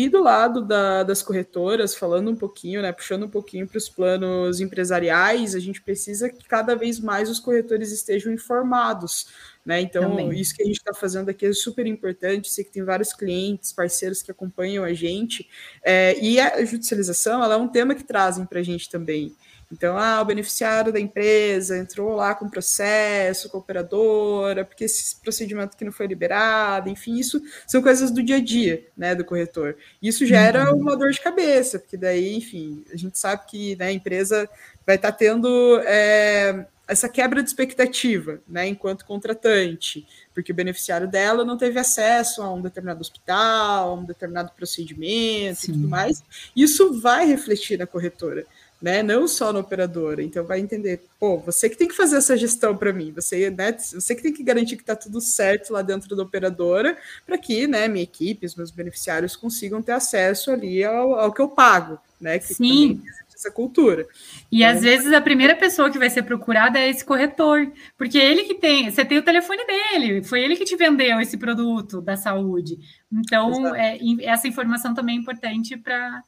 E 0.00 0.08
do 0.08 0.22
lado 0.22 0.62
da, 0.64 1.02
das 1.02 1.20
corretoras, 1.20 1.94
falando 1.94 2.30
um 2.30 2.34
pouquinho, 2.34 2.80
né, 2.80 2.90
puxando 2.90 3.24
um 3.24 3.28
pouquinho 3.28 3.68
para 3.68 3.76
os 3.76 3.86
planos 3.86 4.58
empresariais, 4.58 5.54
a 5.54 5.58
gente 5.58 5.82
precisa 5.82 6.30
que 6.30 6.42
cada 6.48 6.74
vez 6.74 6.98
mais 6.98 7.28
os 7.28 7.38
corretores 7.38 7.92
estejam 7.92 8.32
informados. 8.32 9.26
Né? 9.62 9.82
Então, 9.82 10.16
Também. 10.16 10.40
isso 10.40 10.54
que 10.54 10.62
a 10.62 10.64
gente 10.64 10.78
está 10.78 10.94
fazendo 10.94 11.28
aqui 11.28 11.44
é 11.44 11.52
super 11.52 11.86
importante. 11.86 12.50
Sei 12.50 12.64
que 12.64 12.70
tem 12.72 12.82
vários 12.82 13.12
clientes, 13.12 13.74
parceiros 13.74 14.22
que 14.22 14.30
acompanham 14.30 14.84
a 14.84 14.94
gente. 14.94 15.46
É, 15.84 16.18
e 16.18 16.40
a 16.40 16.64
judicialização 16.64 17.44
ela 17.44 17.56
é 17.56 17.58
um 17.58 17.68
tema 17.68 17.94
que 17.94 18.02
trazem 18.02 18.46
para 18.46 18.60
a 18.60 18.62
gente 18.62 18.88
também. 18.88 19.36
Então, 19.72 19.96
ah, 19.96 20.20
o 20.20 20.24
beneficiário 20.24 20.92
da 20.92 20.98
empresa 20.98 21.78
entrou 21.78 22.16
lá 22.16 22.34
com 22.34 22.48
processo, 22.48 23.48
com 23.48 23.56
a 23.56 23.60
operadora, 23.60 24.64
porque 24.64 24.84
esse 24.84 25.14
procedimento 25.16 25.76
que 25.76 25.84
não 25.84 25.92
foi 25.92 26.08
liberado, 26.08 26.88
enfim, 26.88 27.16
isso 27.16 27.40
são 27.66 27.80
coisas 27.80 28.10
do 28.10 28.22
dia 28.22 28.36
a 28.36 28.40
dia, 28.40 28.84
né, 28.96 29.14
do 29.14 29.24
corretor. 29.24 29.76
Isso 30.02 30.26
gera 30.26 30.72
uhum. 30.72 30.80
uma 30.80 30.96
dor 30.96 31.12
de 31.12 31.20
cabeça, 31.20 31.78
porque 31.78 31.96
daí, 31.96 32.36
enfim, 32.36 32.84
a 32.92 32.96
gente 32.96 33.16
sabe 33.16 33.46
que 33.46 33.76
né, 33.76 33.86
a 33.86 33.92
empresa 33.92 34.48
vai 34.84 34.96
estar 34.96 35.12
tá 35.12 35.16
tendo 35.16 35.80
é, 35.84 36.66
essa 36.88 37.08
quebra 37.08 37.40
de 37.40 37.48
expectativa, 37.48 38.40
né, 38.48 38.66
enquanto 38.66 39.06
contratante, 39.06 40.04
porque 40.34 40.50
o 40.50 40.54
beneficiário 40.54 41.06
dela 41.06 41.44
não 41.44 41.56
teve 41.56 41.78
acesso 41.78 42.42
a 42.42 42.52
um 42.52 42.60
determinado 42.60 43.00
hospital, 43.00 43.90
a 43.90 43.94
um 43.94 44.04
determinado 44.04 44.50
procedimento 44.56 45.60
Sim. 45.60 45.70
e 45.70 45.74
tudo 45.76 45.88
mais. 45.88 46.24
Isso 46.56 47.00
vai 47.00 47.24
refletir 47.26 47.78
na 47.78 47.86
corretora 47.86 48.44
né? 48.80 49.02
Não 49.02 49.28
só 49.28 49.52
na 49.52 49.60
operadora. 49.60 50.22
Então 50.22 50.44
vai 50.44 50.60
entender, 50.60 51.02
pô, 51.18 51.38
você 51.38 51.68
que 51.68 51.76
tem 51.76 51.88
que 51.88 51.94
fazer 51.94 52.16
essa 52.16 52.36
gestão 52.36 52.76
para 52.76 52.92
mim, 52.92 53.12
você, 53.12 53.50
né, 53.50 53.72
você 53.72 54.14
que 54.14 54.22
tem 54.22 54.32
que 54.32 54.42
garantir 54.42 54.76
que 54.76 54.82
está 54.82 54.96
tudo 54.96 55.20
certo 55.20 55.72
lá 55.72 55.82
dentro 55.82 56.16
da 56.16 56.22
operadora, 56.22 56.96
para 57.26 57.36
que, 57.36 57.66
né, 57.66 57.88
minha 57.88 58.02
equipe, 58.04 58.46
os 58.46 58.54
meus 58.54 58.70
beneficiários 58.70 59.36
consigam 59.36 59.82
ter 59.82 59.92
acesso 59.92 60.50
ali 60.50 60.82
ao, 60.82 61.14
ao 61.14 61.32
que 61.32 61.42
eu 61.42 61.48
pago, 61.48 61.98
né? 62.20 62.38
Que 62.38 62.54
Sim. 62.54 63.02
Essa 63.34 63.50
cultura. 63.50 64.06
E 64.52 64.58
então, 64.58 64.68
às 64.68 64.82
vezes 64.82 65.10
a 65.14 65.20
primeira 65.20 65.56
pessoa 65.56 65.90
que 65.90 65.98
vai 65.98 66.10
ser 66.10 66.24
procurada 66.24 66.78
é 66.78 66.90
esse 66.90 67.02
corretor, 67.02 67.72
porque 67.96 68.18
ele 68.18 68.44
que 68.44 68.54
tem, 68.54 68.90
você 68.90 69.02
tem 69.02 69.16
o 69.16 69.22
telefone 69.22 69.64
dele, 69.66 70.22
foi 70.22 70.42
ele 70.42 70.56
que 70.56 70.64
te 70.66 70.76
vendeu 70.76 71.18
esse 71.18 71.38
produto 71.38 72.02
da 72.02 72.18
saúde. 72.18 72.78
Então, 73.10 73.74
é, 73.74 73.98
essa 74.24 74.46
informação 74.46 74.92
também 74.92 75.16
é 75.16 75.20
importante 75.20 75.74
para 75.74 76.22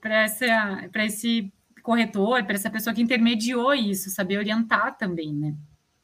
para 0.00 1.04
esse 1.04 1.52
corretor, 1.82 2.44
para 2.44 2.54
essa 2.54 2.70
pessoa 2.70 2.94
que 2.94 3.02
intermediou 3.02 3.74
isso, 3.74 4.10
saber 4.10 4.38
orientar 4.38 4.96
também, 4.96 5.34
né? 5.34 5.54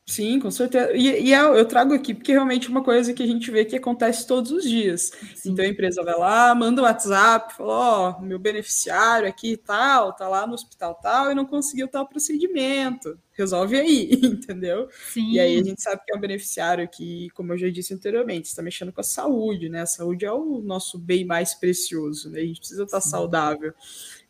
Sim, 0.09 0.39
com 0.39 0.53
certeza. 0.53 0.93
E, 0.93 1.29
e, 1.29 1.33
eu 1.33 1.67
trago 1.67 1.93
aqui 1.93 2.15
porque 2.15 2.31
realmente 2.31 2.69
é 2.69 2.71
uma 2.71 2.83
coisa 2.85 3.13
que 3.13 3.25
a 3.25 3.27
gente 3.27 3.51
vê 3.51 3.65
que 3.65 3.75
acontece 3.75 4.25
todos 4.25 4.53
os 4.53 4.63
dias. 4.63 5.11
Sim. 5.35 5.51
Então 5.51 5.65
a 5.65 5.69
empresa 5.69 6.03
vai 6.05 6.17
lá, 6.17 6.55
manda 6.55 6.81
um 6.81 6.85
WhatsApp, 6.85 7.55
fala: 7.55 7.73
Ó, 7.73 8.17
oh, 8.19 8.23
meu 8.23 8.39
beneficiário 8.39 9.29
aqui 9.29 9.53
e 9.53 9.57
tal, 9.57 10.13
tá 10.13 10.29
lá 10.29 10.47
no 10.47 10.55
hospital 10.55 10.95
tal 11.03 11.33
e 11.33 11.35
não 11.35 11.45
conseguiu 11.45 11.89
tal 11.89 12.07
procedimento. 12.07 13.19
Resolve 13.37 13.77
aí, 13.77 14.11
entendeu? 14.25 14.89
Sim. 15.13 15.33
E 15.33 15.39
aí 15.39 15.59
a 15.59 15.63
gente 15.63 15.83
sabe 15.83 16.01
que 16.07 16.13
é 16.13 16.17
um 16.17 16.21
beneficiário 16.21 16.89
que, 16.89 17.29
como 17.31 17.53
eu 17.53 17.59
já 17.59 17.69
disse 17.69 17.93
anteriormente, 17.93 18.49
está 18.49 18.63
mexendo 18.63 18.93
com 18.93 19.01
a 19.01 19.05
saúde, 19.05 19.69
né? 19.69 19.83
A 19.83 19.87
saúde 19.87 20.25
é 20.25 20.33
o 20.33 20.63
nosso 20.63 20.99
bem 20.99 21.25
mais 21.25 21.53
precioso, 21.53 22.31
né? 22.31 22.41
A 22.41 22.45
gente 22.47 22.61
precisa 22.61 22.85
estar 22.85 23.01
Sim. 23.01 23.11
saudável. 23.11 23.75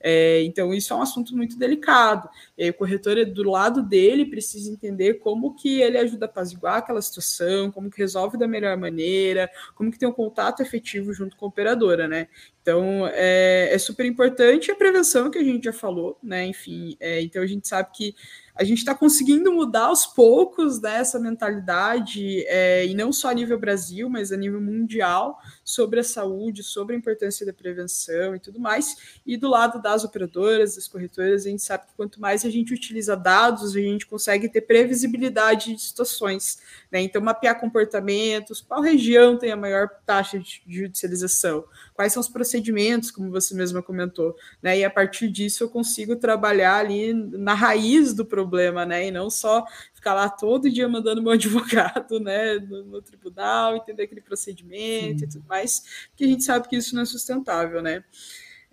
É, 0.01 0.43
então, 0.43 0.75
isso 0.75 0.93
é 0.93 0.97
um 0.97 1.03
assunto 1.03 1.37
muito 1.37 1.57
delicado. 1.57 2.29
E 2.59 2.65
aí, 2.65 2.71
o 2.71 2.75
corretor, 2.75 3.25
do 3.27 3.49
lado 3.49 3.83
dele, 3.83 4.27
precisa 4.27 4.71
entender 4.71 5.15
como 5.15 5.55
que 5.55 5.81
ele 5.81 5.99
ajuda 5.99 6.27
a 6.27 6.29
apaziguar 6.29 6.79
aquela 6.79 7.01
situação, 7.01 7.71
como 7.71 7.91
que 7.91 7.99
resolve 7.99 8.37
da 8.37 8.47
melhor 8.49 8.77
maneira, 8.77 9.49
como 9.75 9.91
que 9.91 9.99
tem 9.99 10.09
um 10.09 10.13
contato 10.13 10.61
efetivo 10.63 11.13
junto 11.13 11.37
com 11.37 11.47
a 11.47 11.49
operadora, 11.49 12.09
né? 12.09 12.29
Então, 12.61 13.09
é, 13.13 13.69
é 13.73 13.79
super 13.79 14.05
importante 14.05 14.71
a 14.71 14.75
prevenção 14.75 15.31
que 15.31 15.39
a 15.39 15.45
gente 15.45 15.65
já 15.65 15.73
falou, 15.73 16.19
né? 16.23 16.45
Enfim, 16.47 16.97
é, 16.99 17.21
então 17.23 17.41
a 17.43 17.47
gente 17.47 17.69
sabe 17.69 17.91
que 17.93 18.15
a 18.57 18.65
gente 18.65 18.79
está 18.79 18.95
conseguindo 18.95 19.53
mudar 19.53 19.87
aos 19.87 20.07
poucos 20.07 20.81
né, 20.81 20.97
essa 20.97 21.21
mentalidade, 21.21 22.43
é, 22.47 22.87
e 22.87 22.95
não 22.95 23.13
só 23.13 23.29
a 23.29 23.35
nível 23.35 23.59
Brasil, 23.59 24.09
mas 24.09 24.33
a 24.33 24.37
nível 24.37 24.63
mundial, 24.63 25.39
sobre 25.63 26.01
a 26.01 26.05
saúde, 26.05 26.63
sobre 26.63 26.95
a 26.95 26.99
importância 26.99 27.45
da 27.45 27.53
prevenção 27.53 28.35
e 28.35 28.41
tudo 28.41 28.59
mais. 28.59 29.21
E 29.27 29.37
do 29.37 29.51
lado 29.51 29.81
das 29.83 30.05
operadoras, 30.05 30.77
das 30.77 30.89
corretoras, 30.89 31.45
a 31.45 31.51
gente 31.51 31.63
sabe 31.63 31.85
que 31.87 31.93
quanto 31.95 32.19
mais 32.19 32.47
a 32.47 32.51
gente 32.51 32.73
utiliza 32.73 33.15
dados, 33.15 33.77
a 33.77 33.81
gente 33.81 34.07
consegue 34.07 34.49
ter 34.49 34.63
previsibilidade 34.63 35.75
de 35.75 35.83
situações. 35.83 36.59
Né? 36.91 37.03
Então, 37.03 37.21
mapear 37.21 37.61
comportamentos, 37.61 38.63
qual 38.63 38.81
região 38.81 39.37
tem 39.37 39.53
a 39.53 39.57
maior 39.57 39.91
taxa 40.07 40.39
de 40.39 40.63
judicialização, 40.67 41.65
quais 41.93 42.15
são 42.15 42.23
os 42.23 42.29
procedimentos, 42.29 43.11
como 43.11 43.31
você 43.31 43.55
mesma 43.55 43.83
comentou. 43.83 44.35
Né? 44.63 44.79
E 44.79 44.85
a 44.85 44.91
partir 44.91 45.29
disso 45.29 45.63
eu 45.63 45.69
consigo 45.69 46.17
trabalhar 46.17 46.77
ali 46.77 47.13
na 47.13 47.53
raiz 47.53 48.15
do 48.15 48.25
problema 48.25 48.46
problema, 48.47 48.87
né? 48.87 49.09
E 49.09 49.11
não 49.11 49.29
só 49.29 49.65
ficar 49.93 50.15
lá 50.15 50.29
todo 50.29 50.71
dia 50.71 50.89
mandando 50.89 51.23
meu 51.23 51.33
advogado, 51.35 52.21
né, 52.21 52.55
no, 52.61 52.85
no 52.85 53.03
tribunal, 53.03 53.77
entender 53.77 54.05
aquele 54.05 54.21
procedimento 54.21 55.19
Sim. 55.19 55.25
e 55.25 55.29
tudo 55.29 55.45
mais, 55.49 56.07
porque 56.09 56.25
a 56.25 56.29
gente 56.29 56.45
sabe 56.45 56.69
que 56.69 56.77
isso 56.77 56.95
não 56.95 57.03
é 57.03 57.07
sustentável, 57.07 57.83
né? 57.83 58.05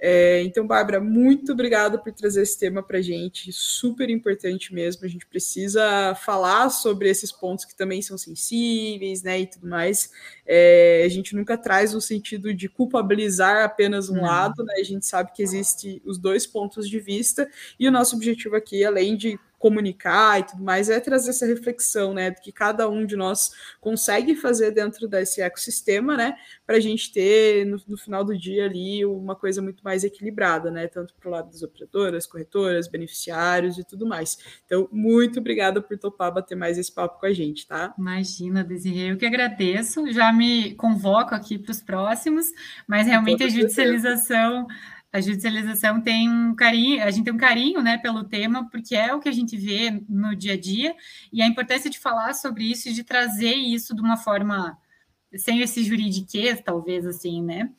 É, 0.06 0.42
então, 0.42 0.68
Bárbara, 0.68 1.00
muito 1.00 1.54
obrigada 1.54 1.98
por 1.98 2.12
trazer 2.12 2.42
esse 2.42 2.60
tema 2.60 2.84
para 2.84 2.98
a 2.98 3.02
gente, 3.02 3.54
super 3.54 4.10
importante 4.10 4.74
mesmo. 4.74 5.06
A 5.06 5.08
gente 5.08 5.26
precisa 5.26 6.14
falar 6.16 6.70
sobre 6.72 7.10
esses 7.10 7.32
pontos 7.32 7.64
que 7.64 7.74
também 7.74 8.02
são 8.02 8.18
sensíveis, 8.18 9.24
né, 9.24 9.40
e 9.40 9.48
tudo 9.48 9.66
mais. 9.66 10.12
É, 10.46 11.04
a 11.06 11.08
gente 11.08 11.34
nunca 11.34 11.58
traz 11.58 11.96
o 11.96 12.02
sentido 12.02 12.54
de 12.54 12.68
culpabilizar 12.68 13.64
apenas 13.64 14.10
um 14.10 14.24
lado, 14.24 14.62
né? 14.66 14.74
A 14.78 14.84
gente 14.84 15.06
sabe 15.06 15.32
que 15.32 15.42
existe 15.42 16.02
os 16.04 16.18
dois 16.18 16.46
pontos 16.46 16.90
de 16.90 17.00
vista 17.00 17.50
e 17.80 17.88
o 17.88 17.92
nosso 17.92 18.18
objetivo 18.18 18.58
aqui, 18.58 18.84
além 18.84 19.16
de 19.16 19.40
comunicar 19.63 20.41
e 20.41 20.43
tudo 20.43 20.62
mais, 20.62 20.89
é 20.89 20.99
trazer 20.99 21.30
essa 21.30 21.45
reflexão, 21.45 22.13
né, 22.13 22.32
do 22.32 22.41
que 22.41 22.52
cada 22.52 22.89
um 22.89 23.06
de 23.06 23.15
nós 23.15 23.54
consegue 23.80 24.36
fazer 24.36 24.71
dentro 24.71 25.08
desse 25.08 25.41
ecossistema, 25.41 26.17
né, 26.17 26.36
para 26.67 26.76
a 26.76 26.80
gente 26.82 27.13
ter 27.13 27.65
no, 27.65 27.80
no, 27.88 27.97
final 27.97 28.26
do 28.26 28.38
dia 28.38 28.65
ali 28.65 29.06
uma 29.06 29.38
coisa 29.38 29.62
muito 29.62 29.82
mais 29.82 30.04
equilibrada, 30.04 30.69
né, 30.69 30.88
tanto 30.88 31.13
para 31.13 31.30
o 31.30 31.32
lado 31.32 31.49
das 31.49 31.63
operadoras, 31.63 32.28
corretoras, 32.28 32.89
beneficiários 32.89 33.78
e 33.78 33.86
tudo 33.86 34.06
mais. 34.06 34.38
Então, 34.65 34.89
muito 34.91 35.39
obrigada 35.39 35.82
por 35.82 35.97
topar 35.97 36.34
bater 36.34 36.58
mais 36.58 36.78
esse 36.78 36.91
papo 36.91 37.21
com 37.21 37.26
a 37.26 37.32
gente, 37.32 37.65
tá? 37.65 37.93
Imagina, 37.97 38.65
Desirê, 38.65 39.13
eu 39.13 39.17
que 39.17 39.26
agradeço, 39.26 40.12
já 40.12 40.34
me 40.34 40.76
convoco 40.76 41.34
aqui 41.34 41.58
para 41.58 41.71
os 41.71 41.82
próximos, 41.82 42.47
mas 42.86 43.08
realmente 43.08 43.45
a 43.45 43.47
judicialização 43.47 44.67
a 45.13 45.21
judicialização 45.21 46.02
tem 46.02 46.28
um 46.28 46.56
carinho, 46.56 47.04
a 47.04 47.12
gente 47.12 47.26
tem 47.26 47.34
um 47.34 47.38
carinho, 47.38 47.84
né, 47.84 47.99
pelo 47.99 48.23
tema, 48.23 48.67
porque 48.71 48.95
é 48.95 49.13
o 49.13 49.19
que 49.19 49.30
a 49.30 49.32
gente 49.32 49.56
vê 49.56 50.04
no 50.10 50.36
dia 50.36 50.54
a 50.54 50.60
dia, 50.60 50.95
e 51.32 51.39
a 51.39 51.47
importância 51.47 51.88
de 51.88 51.99
falar 51.99 52.34
sobre 52.34 52.63
isso 52.63 52.89
e 52.89 52.93
de 52.93 53.04
trazer 53.04 53.54
isso 53.54 53.95
de 53.95 54.02
uma 54.02 54.17
forma 54.17 54.76
sem 55.36 55.62
esse 55.62 55.84
juridiquês, 55.84 56.62
talvez 56.62 57.06
assim, 57.06 57.43
né, 57.43 57.69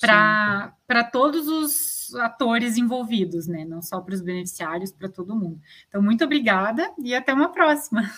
para 0.00 1.04
todos 1.10 1.48
os 1.48 2.14
atores 2.16 2.76
envolvidos, 2.76 3.48
né, 3.48 3.64
não 3.64 3.82
só 3.82 4.00
para 4.00 4.14
os 4.14 4.20
beneficiários, 4.20 4.92
para 4.92 5.08
todo 5.08 5.34
mundo. 5.34 5.60
Então, 5.88 6.00
muito 6.00 6.24
obrigada 6.24 6.92
e 7.02 7.14
até 7.14 7.34
uma 7.34 7.48
próxima. 7.48 8.08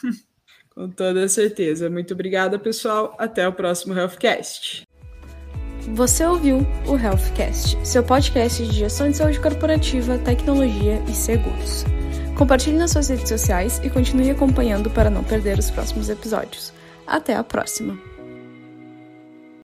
Com 0.70 0.90
toda 0.90 1.26
certeza. 1.28 1.90
Muito 1.90 2.14
obrigada, 2.14 2.58
pessoal. 2.58 3.14
Até 3.18 3.48
o 3.48 3.52
próximo 3.52 3.94
Healthcast. 3.94 4.87
Você 5.94 6.24
ouviu 6.24 6.66
o 6.86 6.96
Healthcast, 6.96 7.78
seu 7.82 8.02
podcast 8.02 8.64
de 8.64 8.72
gestão 8.72 9.10
de 9.10 9.16
saúde 9.16 9.40
corporativa, 9.40 10.18
tecnologia 10.18 11.02
e 11.08 11.12
seguros. 11.12 11.84
Compartilhe 12.36 12.76
nas 12.76 12.92
suas 12.92 13.08
redes 13.08 13.28
sociais 13.28 13.80
e 13.82 13.90
continue 13.90 14.30
acompanhando 14.30 14.90
para 14.90 15.10
não 15.10 15.24
perder 15.24 15.58
os 15.58 15.70
próximos 15.70 16.08
episódios. 16.08 16.72
Até 17.06 17.34
a 17.34 17.42
próxima! 17.42 18.17